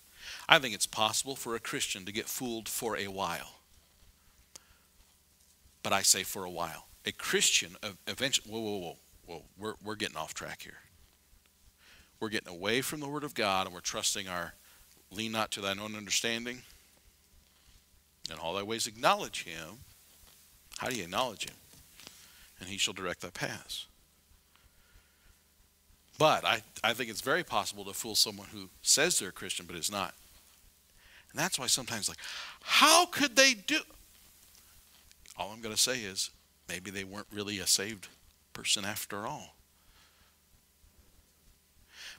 [0.50, 3.60] I think it's possible for a Christian to get fooled for a while.
[5.84, 6.88] But I say for a while.
[7.06, 7.76] A Christian
[8.08, 10.78] eventually, whoa, whoa, whoa, whoa, we're, we're getting off track here.
[12.20, 14.54] We're getting away from the Word of God and we're trusting our
[15.12, 16.62] lean not to thine own understanding.
[18.32, 19.80] And all thy ways acknowledge Him.
[20.78, 21.56] How do you acknowledge Him?
[22.64, 23.88] and he shall direct thy paths.
[26.18, 29.66] But I, I think it's very possible to fool someone who says they're a Christian
[29.66, 30.14] but is not.
[31.32, 32.20] And that's why sometimes, like,
[32.62, 33.80] how could they do?
[35.38, 36.30] All I'm going to say is
[36.68, 38.08] maybe they weren't really a saved
[38.54, 39.56] person after all.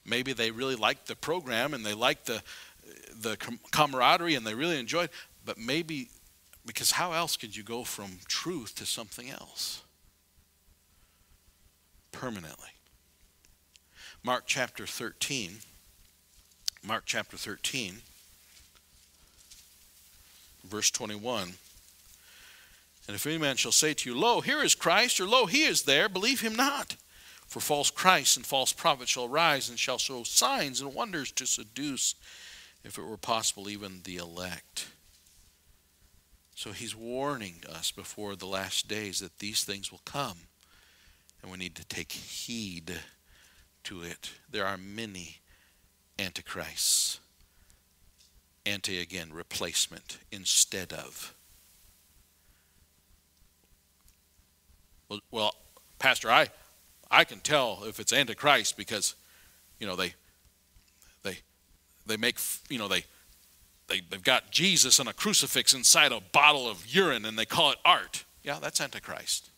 [0.05, 2.43] Maybe they really liked the program and they liked the,
[3.19, 3.37] the
[3.71, 5.11] camaraderie and they really enjoyed
[5.47, 6.09] but maybe
[6.67, 9.85] because how else could you go from truth to something else?
[12.15, 12.69] permanently.
[14.23, 15.59] Mark chapter 13.
[16.87, 17.97] Mark chapter 13,
[20.65, 21.55] verse 21.
[23.07, 25.65] And if any man shall say to you, Lo, here is Christ, or Lo, he
[25.65, 26.97] is there, believe him not.
[27.47, 31.47] For false Christs and false prophets shall rise and shall show signs and wonders to
[31.47, 32.15] seduce,
[32.83, 34.87] if it were possible, even the elect.
[36.55, 40.39] So he's warning us before the last days that these things will come
[41.43, 42.93] and we need to take heed
[43.85, 44.31] to it.
[44.51, 45.41] There are many
[46.19, 47.21] antichrists.
[48.65, 51.35] Anti again, replacement instead of.
[55.09, 55.55] Well, well,
[55.99, 56.49] Pastor, I,
[57.11, 59.15] I can tell if it's antichrist because,
[59.79, 60.15] you know, they,
[61.23, 61.39] they,
[62.07, 62.39] they make,
[62.69, 63.05] you know, they,
[63.89, 67.71] they, they've got Jesus on a crucifix inside a bottle of urine and they call
[67.73, 68.25] it art.
[68.43, 69.51] Yeah, that's antichrist.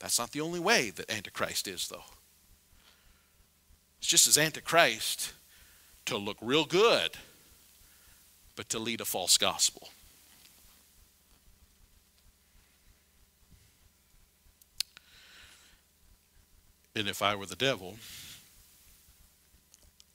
[0.00, 2.04] That's not the only way that Antichrist is, though.
[3.98, 5.34] It's just as Antichrist
[6.06, 7.10] to look real good,
[8.56, 9.90] but to lead a false gospel.
[16.94, 17.96] And if I were the devil,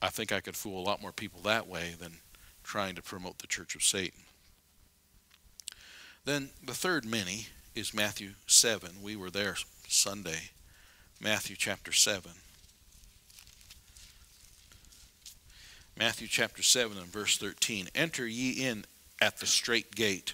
[0.01, 2.17] I think I could fool a lot more people that way than
[2.63, 4.21] trying to promote the church of Satan.
[6.25, 9.01] Then the third many is Matthew 7.
[9.01, 9.55] We were there
[9.87, 10.51] Sunday.
[11.21, 12.31] Matthew chapter 7.
[15.97, 17.89] Matthew chapter 7 and verse 13.
[17.95, 18.85] Enter ye in
[19.21, 20.33] at the strait gate.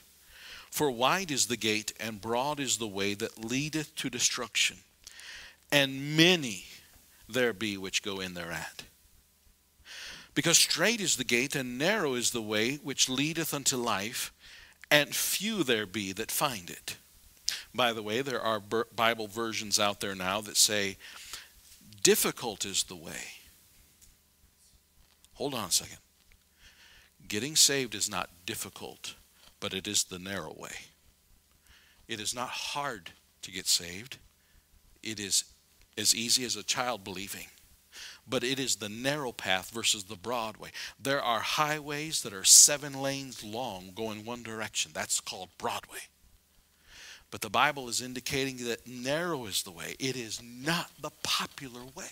[0.71, 4.77] For wide is the gate, and broad is the way that leadeth to destruction,
[5.71, 6.65] and many
[7.27, 8.83] there be which go in thereat.
[10.33, 14.31] Because strait is the gate, and narrow is the way which leadeth unto life,
[14.89, 16.97] and few there be that find it.
[17.73, 20.97] By the way, there are Bible versions out there now that say,
[22.03, 23.37] difficult is the way.
[25.35, 25.97] Hold on a second.
[27.27, 29.15] Getting saved is not difficult,
[29.59, 30.75] but it is the narrow way.
[32.07, 34.17] It is not hard to get saved,
[35.01, 35.45] it is
[35.97, 37.47] as easy as a child believing
[38.27, 40.69] but it is the narrow path versus the broad way.
[41.01, 44.91] There are highways that are seven lanes long going one direction.
[44.93, 45.99] That's called Broadway.
[47.29, 49.95] But the Bible is indicating that narrow is the way.
[49.99, 52.11] It is not the popular way.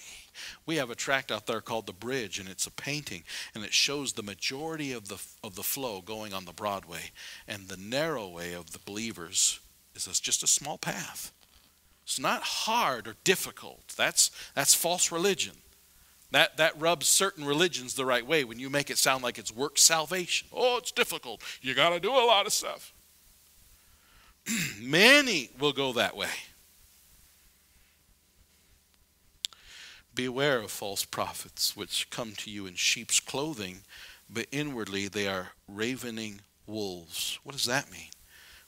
[0.65, 3.73] We have a tract out there called The Bridge, and it's a painting, and it
[3.73, 7.11] shows the majority of the, of the flow going on the Broadway.
[7.49, 9.59] And the narrow way of the believers
[9.93, 11.33] is just a small path.
[12.09, 13.93] It's not hard or difficult.
[13.95, 15.53] That's, that's false religion.
[16.31, 19.55] That, that rubs certain religions the right way when you make it sound like it's
[19.55, 20.47] work salvation.
[20.51, 21.43] Oh, it's difficult.
[21.61, 22.95] You got to do a lot of stuff.
[24.81, 26.31] Many will go that way.
[30.15, 33.81] Beware of false prophets, which come to you in sheep's clothing,
[34.27, 37.37] but inwardly they are ravening wolves.
[37.43, 38.09] What does that mean?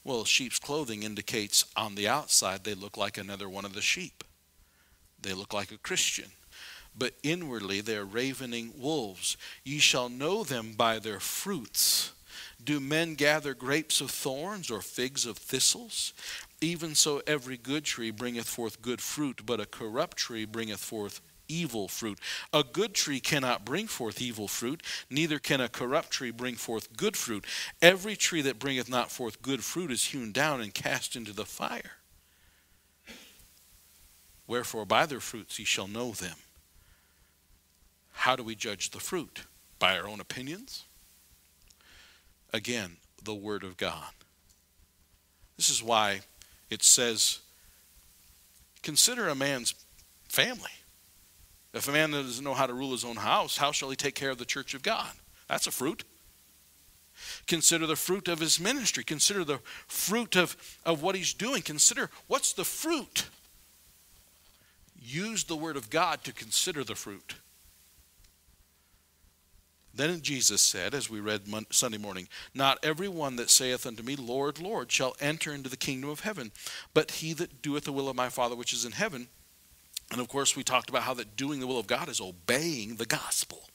[0.04, 4.24] Well, sheep's clothing indicates on the outside they look like another one of the sheep.
[5.22, 6.32] They look like a Christian
[6.96, 9.38] but inwardly they are ravening wolves.
[9.64, 12.12] Ye shall know them by their fruits.
[12.64, 16.14] Do men gather grapes of thorns or figs of thistles?
[16.60, 21.22] Even so, every good tree bringeth forth good fruit, but a corrupt tree bringeth forth
[21.52, 22.20] evil fruit.
[22.54, 26.96] A good tree cannot bring forth evil fruit, neither can a corrupt tree bring forth
[26.96, 27.46] good fruit.
[27.82, 31.46] Every tree that bringeth not forth good fruit is hewn down and cast into the
[31.46, 31.98] fire.
[34.48, 36.36] Wherefore, by their fruits ye shall know them.
[38.12, 39.42] How do we judge the fruit?
[39.80, 40.84] By our own opinions?
[42.54, 44.12] Again, the Word of God.
[45.58, 46.22] This is why
[46.70, 47.40] it says,
[48.82, 49.74] consider a man's
[50.28, 50.72] family.
[51.74, 54.16] If a man doesn't know how to rule his own house, how shall he take
[54.16, 55.12] care of the church of God?
[55.48, 56.04] That's a fruit.
[57.48, 59.04] Consider the fruit of his ministry.
[59.04, 61.62] Consider the fruit of, of what he's doing.
[61.62, 63.28] Consider what's the fruit.
[65.02, 67.36] Use the word of God to consider the fruit.
[69.94, 74.16] Then Jesus said, as we read Sunday morning, Not every one that saith unto me,
[74.16, 76.52] Lord, Lord, shall enter into the kingdom of heaven,
[76.94, 79.28] but he that doeth the will of my Father which is in heaven.
[80.12, 82.96] And of course, we talked about how that doing the will of God is obeying
[82.96, 83.70] the gospel.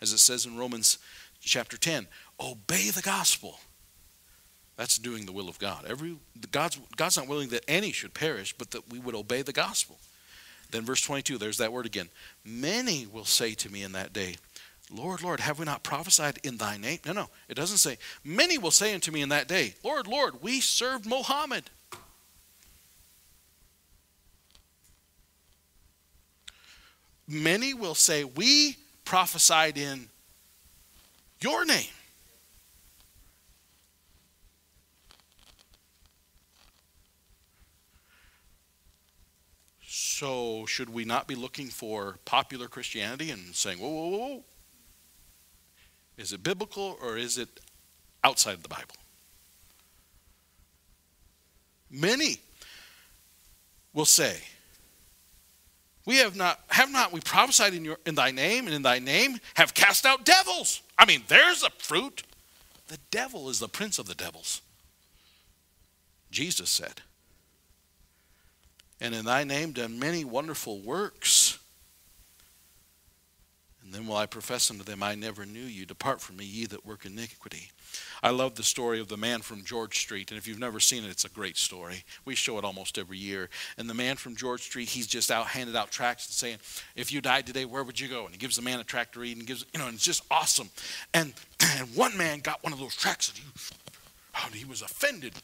[0.00, 0.98] As it says in Romans
[1.40, 2.08] chapter 10,
[2.40, 3.60] obey the gospel.
[4.76, 5.86] That's doing the will of God.
[5.88, 6.16] Every
[6.50, 9.96] God's God's not willing that any should perish, but that we would obey the gospel.
[10.70, 12.08] Then verse 22, there's that word again.
[12.44, 14.36] Many will say to me in that day,
[14.92, 16.98] Lord, Lord, have we not prophesied in thy name?
[17.06, 17.30] No, no.
[17.48, 21.06] It doesn't say, Many will say unto me in that day, Lord, Lord, we served
[21.06, 21.70] Mohammed.
[27.28, 30.08] Many will say, We prophesied in
[31.40, 31.86] your name.
[40.18, 44.44] So, should we not be looking for popular Christianity and saying, whoa, whoa, whoa,
[46.16, 47.60] is it biblical or is it
[48.24, 48.94] outside of the Bible?
[51.90, 52.38] Many
[53.92, 54.38] will say,
[56.06, 59.00] We have not have not we prophesied in your in thy name, and in thy
[59.00, 60.80] name have cast out devils.
[60.96, 62.22] I mean, there's a fruit.
[62.86, 64.62] The devil is the prince of the devils.
[66.30, 67.02] Jesus said.
[69.00, 71.58] And in thy name done many wonderful works.
[73.86, 75.86] And then will I profess unto them, I never knew you.
[75.86, 77.70] Depart from me, ye that work iniquity.
[78.20, 80.32] I love the story of the man from George Street.
[80.32, 82.02] And if you've never seen it, it's a great story.
[82.24, 83.48] We show it almost every year.
[83.78, 86.58] And the man from George Street, he's just out handed out tracts and saying,
[86.96, 88.24] If you died today, where would you go?
[88.24, 90.04] And he gives the man a tract to read and gives, you know, and it's
[90.04, 90.68] just awesome.
[91.14, 91.32] And,
[91.78, 93.44] and one man got one of those tracts and he,
[94.34, 95.34] oh, he was offended.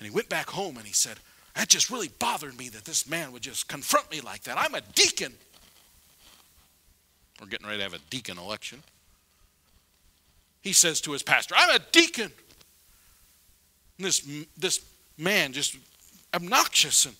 [0.00, 1.18] And he went back home and he said,
[1.54, 4.58] That just really bothered me that this man would just confront me like that.
[4.58, 5.34] I'm a deacon.
[7.40, 8.82] We're getting ready to have a deacon election.
[10.62, 12.30] He says to his pastor, I'm a deacon.
[13.98, 14.26] And this,
[14.56, 14.80] this
[15.18, 15.76] man just
[16.32, 17.16] obnoxious and,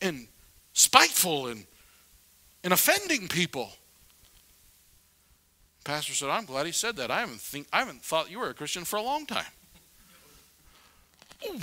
[0.00, 0.26] and
[0.72, 1.64] spiteful and,
[2.64, 3.70] and offending people.
[5.84, 7.10] Pastor said, I'm glad he said that.
[7.10, 9.44] I haven't, think, I haven't thought you were a Christian for a long time.
[11.46, 11.60] Ooh.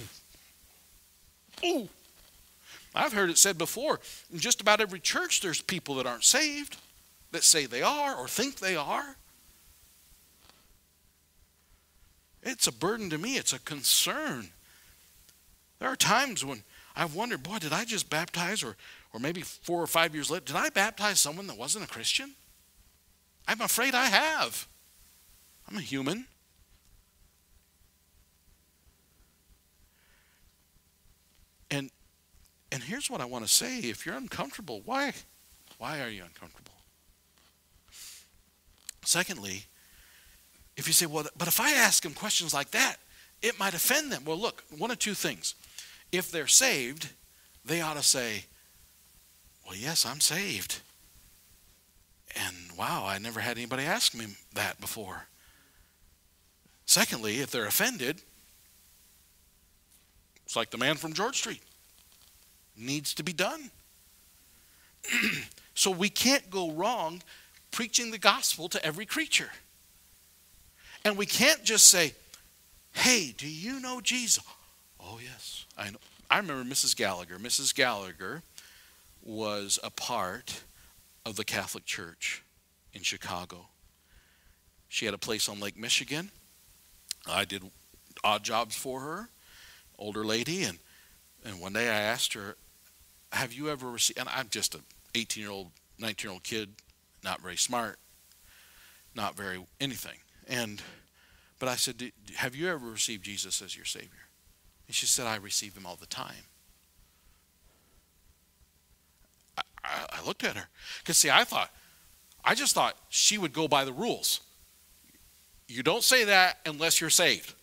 [1.66, 1.90] Ooh.
[2.96, 4.00] I've heard it said before
[4.32, 6.78] in just about every church, there's people that aren't saved
[7.36, 9.18] that say they are or think they are.
[12.42, 14.50] It's a burden to me, it's a concern.
[15.80, 16.64] There are times when
[16.96, 18.78] I've wondered, boy, did I just baptize, or,
[19.14, 22.32] or maybe four or five years later, did I baptize someone that wasn't a Christian?
[23.48, 24.68] I'm afraid I have.
[25.70, 26.26] I'm a human.
[31.70, 31.90] And
[32.72, 33.80] and here's what I want to say.
[33.80, 35.14] If you're uncomfortable, why
[35.78, 36.65] why are you uncomfortable?
[39.06, 39.66] Secondly,
[40.76, 42.98] if you say, well, but if I ask them questions like that,
[43.42, 44.26] it might offend them.
[44.26, 45.56] Well, look, one of two things.
[46.12, 47.10] If they're saved,
[47.64, 48.46] they ought to say,
[49.66, 50.82] well, yes, I'm saved.
[52.36, 55.28] And wow, I never had anybody ask me that before.
[56.86, 58.22] Secondly, if they're offended,
[60.46, 61.62] it's like the man from George Street.
[62.78, 63.72] Needs to be done.
[65.74, 67.22] so we can't go wrong
[67.76, 69.50] preaching the gospel to every creature.
[71.04, 72.14] And we can't just say,
[72.94, 74.42] hey, do you know Jesus?
[74.98, 75.98] Oh, yes, I know.
[76.32, 76.96] I remember Mrs.
[76.96, 77.36] Gallagher.
[77.36, 77.76] Mrs.
[77.76, 78.44] Gallagher
[79.22, 80.64] was a part
[81.26, 82.44] of the Catholic Church
[82.94, 83.68] in Chicago.
[84.88, 86.32] She had a place on Lake Michigan.
[87.28, 87.62] I did
[88.24, 89.30] odd jobs for her,
[90.00, 90.80] older lady, and
[91.44, 92.56] and one day I asked her,
[93.34, 94.80] "Have you ever received?" And I'm just a
[95.14, 96.70] 18 year old, 19 year old kid
[97.26, 98.00] not very smart,
[99.16, 100.20] not very anything.
[100.48, 100.82] And
[101.60, 104.30] but I said, "Have you ever received Jesus as your Savior?"
[104.88, 106.46] And she said, "I receive Him all the time."
[109.58, 110.68] I, I, I looked at her
[111.00, 111.72] because see, I thought,
[112.46, 114.40] I just thought she would go by the rules.
[115.68, 117.54] You don't say that unless you're saved.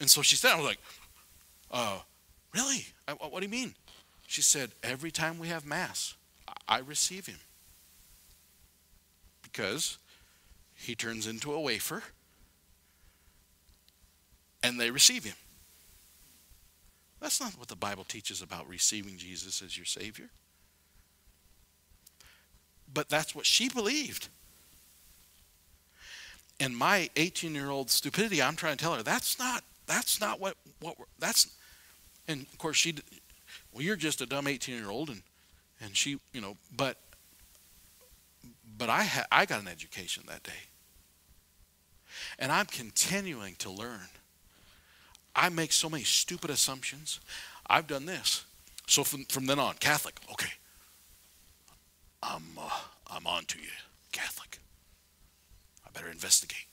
[0.00, 0.78] And so she said, I was like,
[1.70, 1.98] uh,
[2.54, 2.86] really?
[3.08, 3.74] I, what do you mean?
[4.26, 6.14] She said, every time we have Mass,
[6.68, 7.38] I receive him
[9.52, 9.98] because
[10.74, 12.02] he turns into a wafer
[14.62, 15.34] and they receive him.
[17.20, 20.30] That's not what the Bible teaches about receiving Jesus as your Savior.
[22.92, 24.28] But that's what she believed.
[26.58, 30.40] And my 18 year old stupidity, I'm trying to tell her that's not that's not
[30.40, 31.54] what what that's.
[32.28, 32.94] And of course she,
[33.72, 35.22] well, you're just a dumb 18 year old, and
[35.80, 36.96] and she, you know, but
[38.80, 40.52] but I, ha- I got an education that day.
[42.38, 44.08] And I'm continuing to learn.
[45.36, 47.20] I make so many stupid assumptions.
[47.66, 48.46] I've done this.
[48.86, 50.54] So from, from then on, Catholic, okay.
[52.22, 52.70] I'm, uh,
[53.08, 53.68] I'm on to you,
[54.12, 54.58] Catholic.
[55.86, 56.66] I better investigate.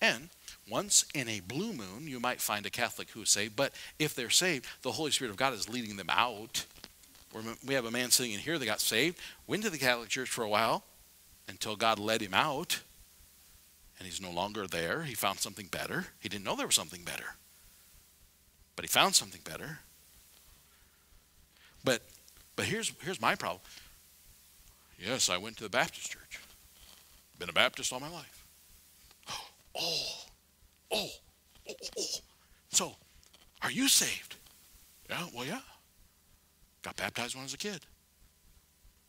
[0.00, 0.30] And
[0.70, 4.14] once in a blue moon, you might find a Catholic who is saved, but if
[4.14, 6.64] they're saved, the Holy Spirit of God is leading them out.
[7.66, 10.30] We have a man sitting in here that got saved, went to the Catholic Church
[10.30, 10.84] for a while,
[11.48, 12.80] until God led him out
[13.98, 15.02] and he's no longer there.
[15.02, 16.06] He found something better.
[16.20, 17.36] He didn't know there was something better,
[18.76, 19.80] but he found something better.
[21.84, 22.02] But
[22.56, 23.60] but here's here's my problem.
[24.98, 26.40] Yes, I went to the Baptist church.
[27.38, 28.44] Been a Baptist all my life.
[29.80, 30.24] Oh,
[30.90, 31.06] oh,
[31.68, 32.04] oh, oh.
[32.70, 32.96] So,
[33.62, 34.34] are you saved?
[35.08, 35.60] Yeah, well, yeah.
[36.82, 37.80] Got baptized when I was a kid.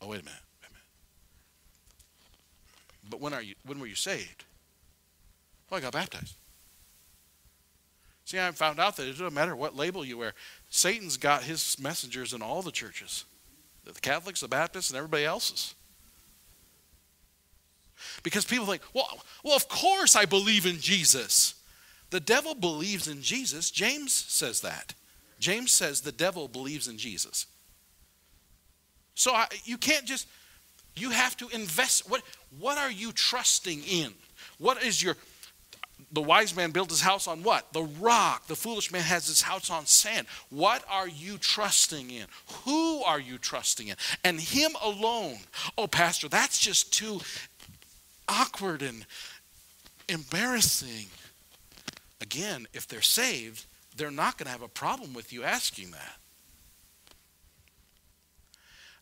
[0.00, 0.38] Oh, wait a minute.
[3.10, 4.44] But when are you when were you saved?
[5.68, 6.36] Well, I got baptized.
[8.24, 10.34] See, I found out that it doesn't matter what label you wear.
[10.68, 13.24] Satan's got his messengers in all the churches.
[13.84, 15.74] The Catholics, the Baptists, and everybody else's.
[18.22, 21.54] Because people think, well, well, of course I believe in Jesus.
[22.10, 23.70] The devil believes in Jesus.
[23.70, 24.94] James says that.
[25.38, 27.46] James says the devil believes in Jesus.
[29.14, 30.26] So I, you can't just
[30.96, 32.10] You have to invest.
[32.10, 32.22] What,
[32.58, 34.12] what are you trusting in?
[34.58, 35.16] What is your.
[36.12, 37.72] The wise man built his house on what?
[37.72, 38.46] The rock.
[38.48, 40.26] The foolish man has his house on sand.
[40.48, 42.26] What are you trusting in?
[42.64, 43.96] Who are you trusting in?
[44.24, 45.38] And him alone.
[45.78, 47.20] Oh, Pastor, that's just too
[48.28, 49.06] awkward and
[50.08, 51.06] embarrassing.
[52.20, 53.64] Again, if they're saved,
[53.96, 56.16] they're not going to have a problem with you asking that.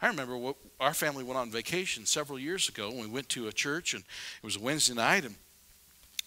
[0.00, 2.90] I remember what, our family went on vacation several years ago.
[2.90, 5.34] And we went to a church, and it was a Wednesday night, and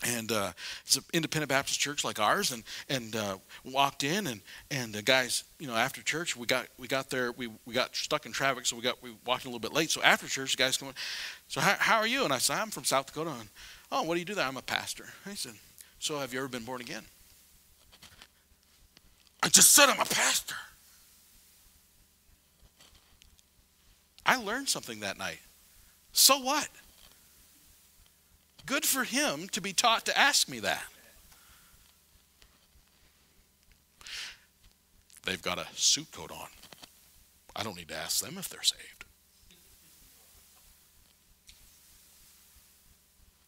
[0.03, 0.51] and uh,
[0.83, 4.41] it's an independent Baptist church like ours, and and uh, walked in, and
[4.71, 7.95] and the guys, you know, after church, we got we got there, we, we got
[7.95, 9.91] stuck in traffic, so we got we walked in a little bit late.
[9.91, 10.91] So after church, the guys come,
[11.47, 12.23] so how, how are you?
[12.23, 13.31] And I said, I'm from South Dakota.
[13.39, 13.49] And,
[13.91, 14.47] oh, what do you do there?
[14.47, 15.05] I'm a pastor.
[15.29, 15.53] He said,
[15.99, 17.03] so have you ever been born again?
[19.43, 20.55] I just said I'm a pastor.
[24.25, 25.39] I learned something that night.
[26.13, 26.67] So what?
[28.65, 30.83] Good for him to be taught to ask me that.
[35.23, 36.47] They've got a suit coat on.
[37.55, 39.05] I don't need to ask them if they're saved.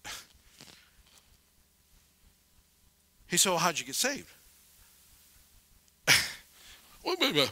[3.28, 4.30] He said, Well, how'd you get saved?
[7.08, 7.50] and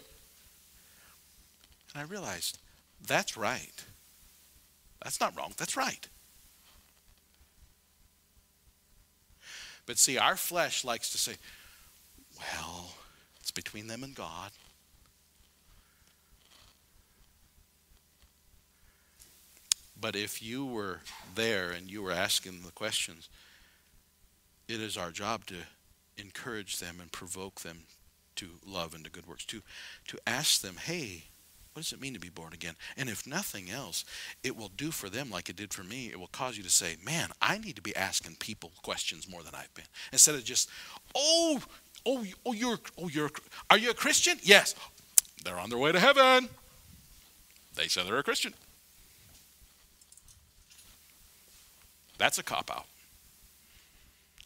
[1.95, 2.59] I realized
[3.05, 3.83] that's right.
[5.03, 5.53] That's not wrong.
[5.57, 6.07] That's right.
[9.85, 11.33] But see, our flesh likes to say,
[12.37, 12.93] well,
[13.39, 14.51] it's between them and God.
[19.99, 21.01] But if you were
[21.35, 23.29] there and you were asking the questions,
[24.67, 25.55] it is our job to
[26.17, 27.83] encourage them and provoke them
[28.35, 29.61] to love and to good works, to,
[30.07, 31.25] to ask them, hey,
[31.73, 32.75] what does it mean to be born again?
[32.97, 34.03] And if nothing else,
[34.43, 36.07] it will do for them like it did for me.
[36.07, 39.41] It will cause you to say, man, I need to be asking people questions more
[39.41, 39.85] than I've been.
[40.11, 40.69] Instead of just,
[41.15, 41.61] oh,
[42.05, 43.31] oh, oh, you're, oh, you're,
[43.69, 44.37] are you a Christian?
[44.43, 44.75] Yes.
[45.45, 46.49] They're on their way to heaven.
[47.75, 48.53] They say they're a Christian.
[52.17, 52.85] That's a cop out.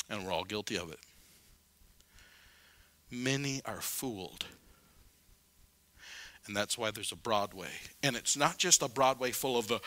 [0.10, 1.00] And we're all guilty of it.
[3.10, 4.46] Many are fooled
[6.48, 7.70] and that's why there's a Broadway.
[8.04, 9.80] And it's not just a Broadway full of the,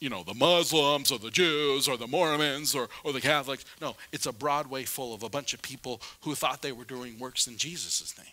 [0.00, 3.64] you know, the Muslims or the Jews or the Mormons or, or the Catholics.
[3.80, 7.18] No, it's a Broadway full of a bunch of people who thought they were doing
[7.18, 8.26] works in Jesus' name.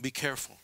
[0.00, 0.56] Be careful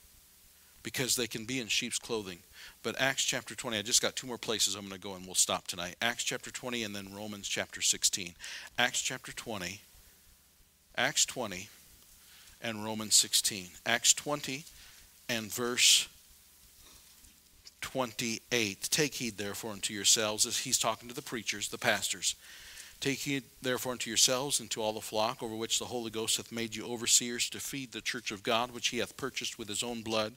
[0.83, 2.39] because they can be in sheep's clothing.
[2.83, 5.27] But Acts chapter 20, I just got two more places I'm going to go and
[5.27, 5.97] we'll stop tonight.
[6.01, 8.35] Acts chapter 20 and then Romans chapter 16.
[8.79, 9.81] Acts chapter 20.
[10.97, 11.69] Acts 20
[12.65, 13.69] and Romans 16.
[13.87, 14.65] Acts 20
[15.29, 16.09] and verse
[17.83, 18.89] 28.
[18.91, 22.35] Take heed, therefore, unto yourselves, as he's talking to the preachers, the pastors.
[23.05, 26.39] Take heed, therefore, unto yourselves and to all the flock over which the Holy Ghost
[26.39, 29.69] hath made you overseers to feed the church of God, which he hath purchased with
[29.69, 30.33] his own blood.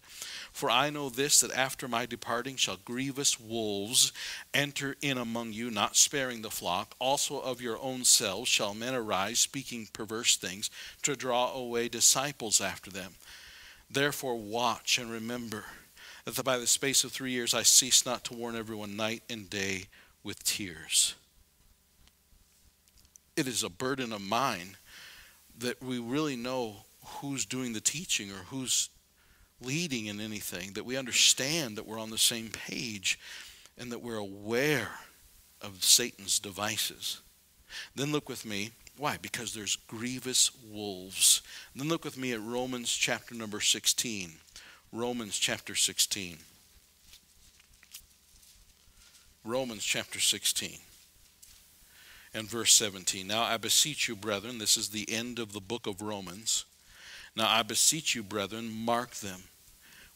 [0.51, 4.11] For I know this, that after my departing shall grievous wolves
[4.53, 6.93] enter in among you, not sparing the flock.
[6.99, 10.69] Also of your own selves shall men arise, speaking perverse things,
[11.03, 13.13] to draw away disciples after them.
[13.89, 15.63] Therefore, watch and remember
[16.25, 19.49] that by the space of three years I cease not to warn everyone night and
[19.49, 19.85] day
[20.21, 21.15] with tears
[23.37, 24.75] it is a burden of mine
[25.59, 28.89] that we really know who's doing the teaching or who's
[29.61, 33.19] leading in anything, that we understand that we're on the same page
[33.77, 34.89] and that we're aware
[35.61, 37.21] of Satan's devices.
[37.95, 38.71] Then look with me.
[38.97, 39.17] Why?
[39.21, 41.43] Because there's grievous wolves.
[41.75, 44.31] Then look with me at Romans chapter number 16.
[44.91, 46.37] Romans chapter 16.
[49.43, 50.79] Romans chapter 16
[52.33, 53.27] and verse 17.
[53.27, 56.65] Now I beseech you, brethren, this is the end of the book of Romans.
[57.35, 59.43] Now I beseech you, brethren, mark them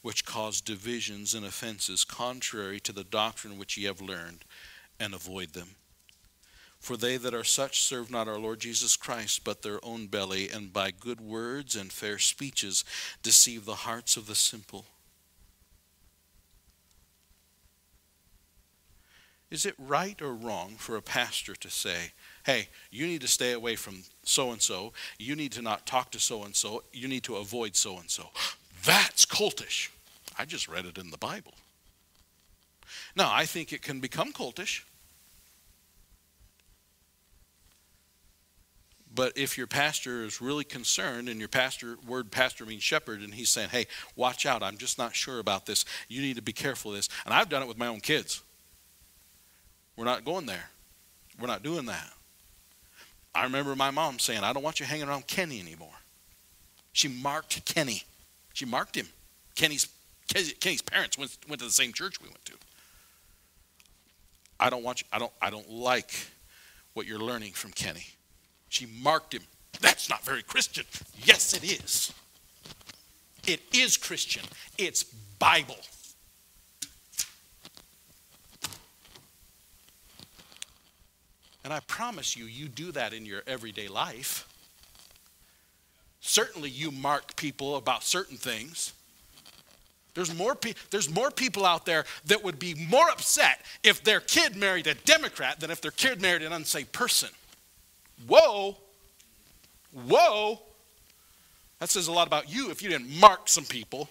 [0.02, 4.44] which cause divisions and offenses contrary to the doctrine which ye have learned,
[5.00, 5.70] and avoid them.
[6.80, 10.50] For they that are such serve not our Lord Jesus Christ, but their own belly,
[10.50, 12.84] and by good words and fair speeches
[13.22, 14.86] deceive the hearts of the simple.
[19.52, 22.14] Is it right or wrong for a pastor to say,
[22.46, 26.10] hey, you need to stay away from so and so, you need to not talk
[26.12, 28.30] to so and so, you need to avoid so and so?
[28.86, 29.90] That's cultish.
[30.40, 31.54] I just read it in the Bible.
[33.14, 34.84] Now, I think it can become cultish.
[39.14, 43.34] But if your pastor is really concerned, and your pastor, word pastor means shepherd, and
[43.34, 45.84] he's saying, hey, watch out, I'm just not sure about this.
[46.08, 47.10] You need to be careful of this.
[47.26, 48.42] And I've done it with my own kids.
[49.96, 50.70] We're not going there.
[51.40, 52.10] We're not doing that.
[53.34, 55.90] I remember my mom saying, I don't want you hanging around Kenny anymore.
[56.94, 58.04] She marked Kenny.
[58.54, 59.08] She marked him.
[59.56, 59.88] Kenny's,
[60.28, 62.54] Kenny's parents went, went to the same church we went to.
[64.60, 66.14] I don't want you, I don't, I don't like
[66.94, 68.06] what you're learning from Kenny.
[68.70, 69.44] She marked him.
[69.80, 70.86] That's not very Christian.
[71.24, 72.14] Yes, it is.
[73.48, 74.44] It is Christian.
[74.78, 75.04] It's
[75.40, 75.78] Bible.
[81.64, 84.48] And I promise you, you do that in your everyday life.
[86.20, 88.94] Certainly, you mark people about certain things.
[90.14, 94.20] There's more, pe- there's more people out there that would be more upset if their
[94.20, 97.30] kid married a Democrat than if their kid married an unsaved person.
[98.28, 98.76] Whoa.
[99.94, 100.60] Whoa.
[101.80, 104.10] That says a lot about you if you didn't mark some people.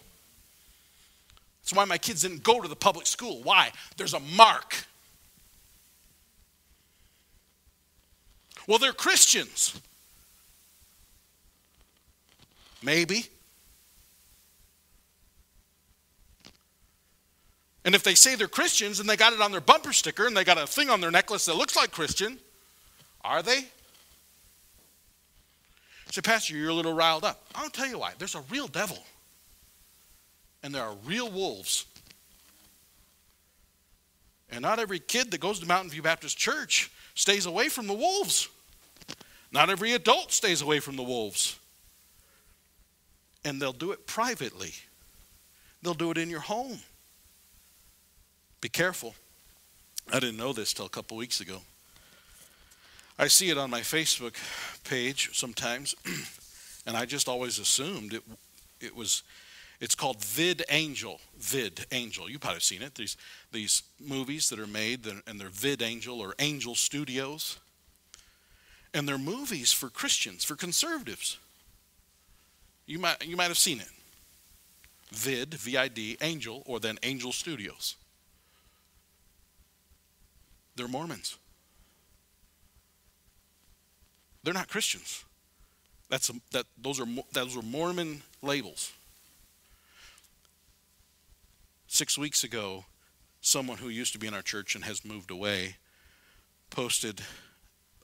[1.62, 3.40] That's why my kids didn't go to the public school.
[3.42, 3.70] Why?
[3.96, 4.86] There's a mark.
[8.71, 9.75] Well, they're Christians.
[12.85, 13.27] Maybe.
[17.85, 20.37] And if they say they're Christians and they got it on their bumper sticker and
[20.37, 22.39] they got a thing on their necklace that looks like Christian,
[23.25, 23.64] are they?
[26.12, 27.45] Say, Pastor, you're a little riled up.
[27.57, 28.12] I'll tell you why.
[28.18, 28.99] There's a real devil,
[30.62, 31.87] and there are real wolves.
[34.49, 37.95] And not every kid that goes to Mountain View Baptist Church stays away from the
[37.95, 38.49] wolves.
[39.53, 41.59] Not every adult stays away from the wolves.
[43.44, 44.74] And they'll do it privately,
[45.82, 46.78] they'll do it in your home.
[48.61, 49.14] Be careful.
[50.12, 51.59] I didn't know this till a couple weeks ago.
[53.18, 54.34] I see it on my Facebook
[54.84, 55.94] page sometimes,
[56.86, 58.22] and I just always assumed it
[58.80, 59.22] it was
[59.80, 61.20] it's called Vid Angel.
[61.38, 62.28] Vid Angel.
[62.28, 62.94] You've probably seen it.
[62.94, 63.16] These
[63.53, 67.59] these movies that are made and they're Vid Angel or Angel Studios.
[68.93, 71.38] And they're movies for Christians, for conservatives.
[72.86, 73.88] You might you might have seen it.
[75.12, 77.97] Vid, V I D, Angel, or then Angel Studios.
[80.76, 81.36] They're Mormons.
[84.43, 85.24] They're not Christians.
[86.09, 88.93] That's a, that those are those are Mormon labels.
[91.86, 92.84] Six weeks ago,
[93.41, 95.76] someone who used to be in our church and has moved away
[96.70, 97.20] posted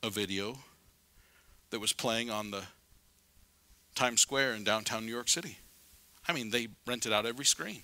[0.02, 0.58] a video
[1.70, 2.62] that was playing on the
[3.94, 5.58] Times Square in downtown New York City.
[6.28, 7.82] I mean, they rented out every screen.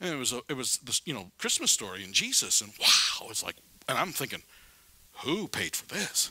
[0.00, 3.28] And it was a, it was this you know Christmas story and Jesus and wow,
[3.28, 3.56] it's like
[3.86, 4.42] and I'm thinking,
[5.24, 6.30] who paid for this?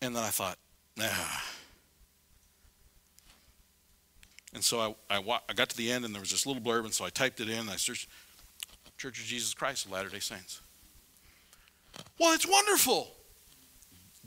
[0.00, 0.58] And then I thought,
[0.96, 1.06] nah.
[4.54, 6.84] And so I, I, I got to the end and there was this little blurb,
[6.84, 8.08] and so I typed it in and I searched
[8.98, 10.60] Church of Jesus Christ of Latter day Saints.
[12.18, 13.08] Well, it's wonderful.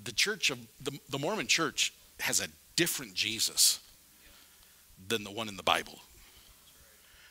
[0.05, 3.79] The church of the, the Mormon church has a different Jesus
[5.07, 5.99] than the one in the Bible.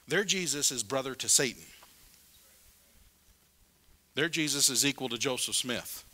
[0.07, 1.63] Their Jesus is brother to Satan.
[4.15, 6.05] Their Jesus is equal to Joseph Smith.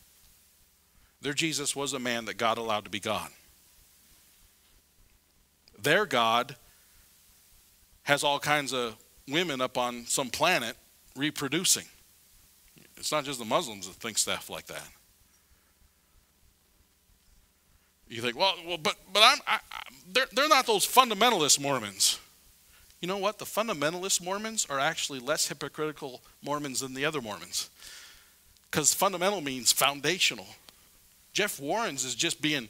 [1.23, 3.31] Their Jesus was a man that God allowed to be God.
[5.83, 6.57] Their God
[8.03, 8.97] has all kinds of
[9.29, 10.77] women up on some planet
[11.17, 11.85] reproducing.
[12.97, 14.87] It's not just the Muslims that think stuff like that.
[18.11, 19.79] You think, well, well but but I'm, I, I,
[20.13, 22.19] they're they're not those fundamentalist Mormons.
[23.01, 23.39] You know what?
[23.39, 27.71] The fundamentalist Mormons are actually less hypocritical Mormons than the other Mormons,
[28.71, 30.47] because fundamental means foundational.
[31.33, 32.69] Jeff Warren's is just being,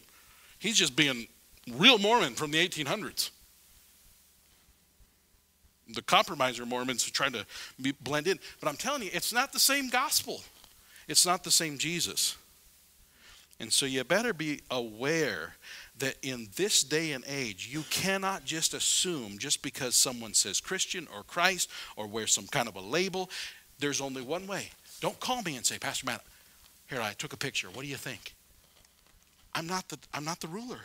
[0.58, 1.26] he's just being
[1.72, 3.30] real Mormon from the 1800s.
[5.94, 7.46] The compromiser Mormons are trying to
[7.80, 8.38] be, blend in.
[8.60, 10.42] But I'm telling you, it's not the same gospel,
[11.08, 12.36] it's not the same Jesus.
[13.60, 15.54] And so you better be aware
[15.98, 21.06] that in this day and age, you cannot just assume just because someone says Christian
[21.14, 23.28] or Christ or wears some kind of a label,
[23.78, 24.70] there's only one way.
[25.00, 26.22] Don't call me and say, Pastor Matt,
[26.88, 27.68] here, I took a picture.
[27.68, 28.34] What do you think?
[29.54, 30.80] I'm not the, I'm not the ruler.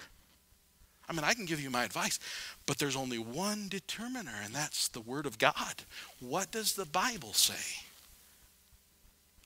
[1.08, 2.20] I mean, I can give you my advice,
[2.66, 5.84] but there's only one determiner, and that's the Word of God.
[6.20, 7.84] What does the Bible say?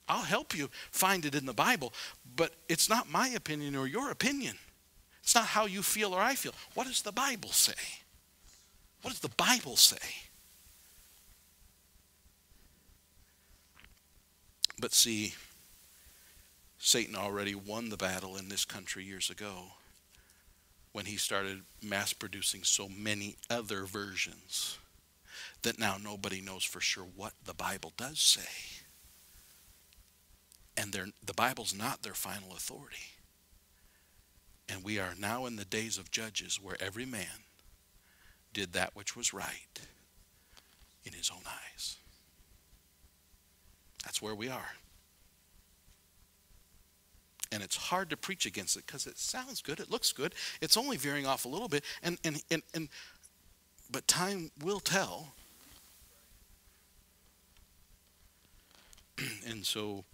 [0.10, 1.93] I'll help you find it in the Bible,
[2.36, 4.55] but it's not my opinion or your opinion.
[5.22, 6.55] It's not how you feel or I feel.
[6.74, 7.74] What does the Bible say?
[9.03, 9.97] What does the Bible say?
[14.82, 15.36] But see,
[16.80, 19.74] Satan already won the battle in this country years ago
[20.91, 24.80] when he started mass producing so many other versions
[25.62, 28.88] that now nobody knows for sure what the Bible does say.
[30.80, 33.17] And the Bible's not their final authority.
[34.69, 37.43] And we are now in the days of Judges where every man
[38.53, 39.82] did that which was right
[41.03, 41.97] in his own eyes.
[44.05, 44.71] That's where we are.
[47.51, 50.77] And it's hard to preach against it because it sounds good, it looks good, it's
[50.77, 52.88] only veering off a little bit, and, and, and, and
[53.91, 55.34] but time will tell.
[59.45, 60.05] and so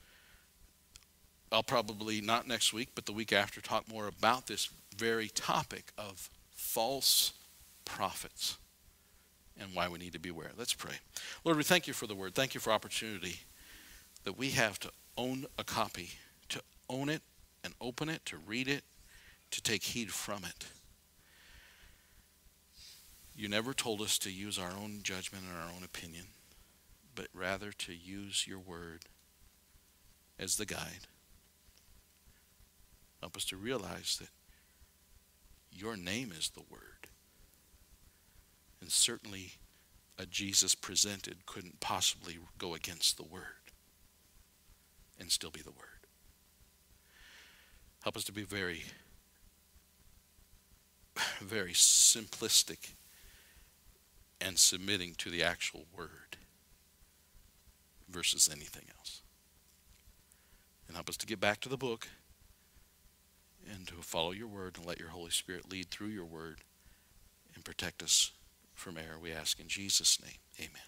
[1.56, 5.93] I'll probably not next week, but the week after talk more about this very topic
[5.97, 7.32] of false
[7.86, 8.58] prophets
[9.58, 10.51] and why we need to be aware.
[10.58, 10.95] Let's pray.
[11.45, 12.36] Lord, we thank you for the word.
[12.36, 13.39] Thank you for opportunity
[14.26, 16.10] that we have to own a copy,
[16.49, 17.22] to own it
[17.64, 18.84] and open it, to read it,
[19.51, 20.66] to take heed from it.
[23.34, 26.26] You never told us to use our own judgment and our own opinion,
[27.16, 29.06] but rather to use your word
[30.38, 31.08] as the guide.
[33.26, 34.30] Help us to realize that
[35.71, 37.07] your name is the Word.
[38.80, 39.53] And certainly
[40.19, 43.71] a Jesus presented couldn't possibly go against the Word
[45.19, 46.05] and still be the Word.
[48.03, 48.84] Help us to be very,
[51.41, 52.93] very simplistic
[54.39, 56.38] and submitting to the actual Word
[58.07, 59.23] versus anything else.
[60.88, 62.07] And help us to get back to the book
[63.72, 66.59] and to follow your word and let your Holy Spirit lead through your word
[67.53, 68.32] and protect us
[68.74, 69.20] from error.
[69.22, 70.39] We ask in Jesus' name.
[70.59, 70.86] Amen.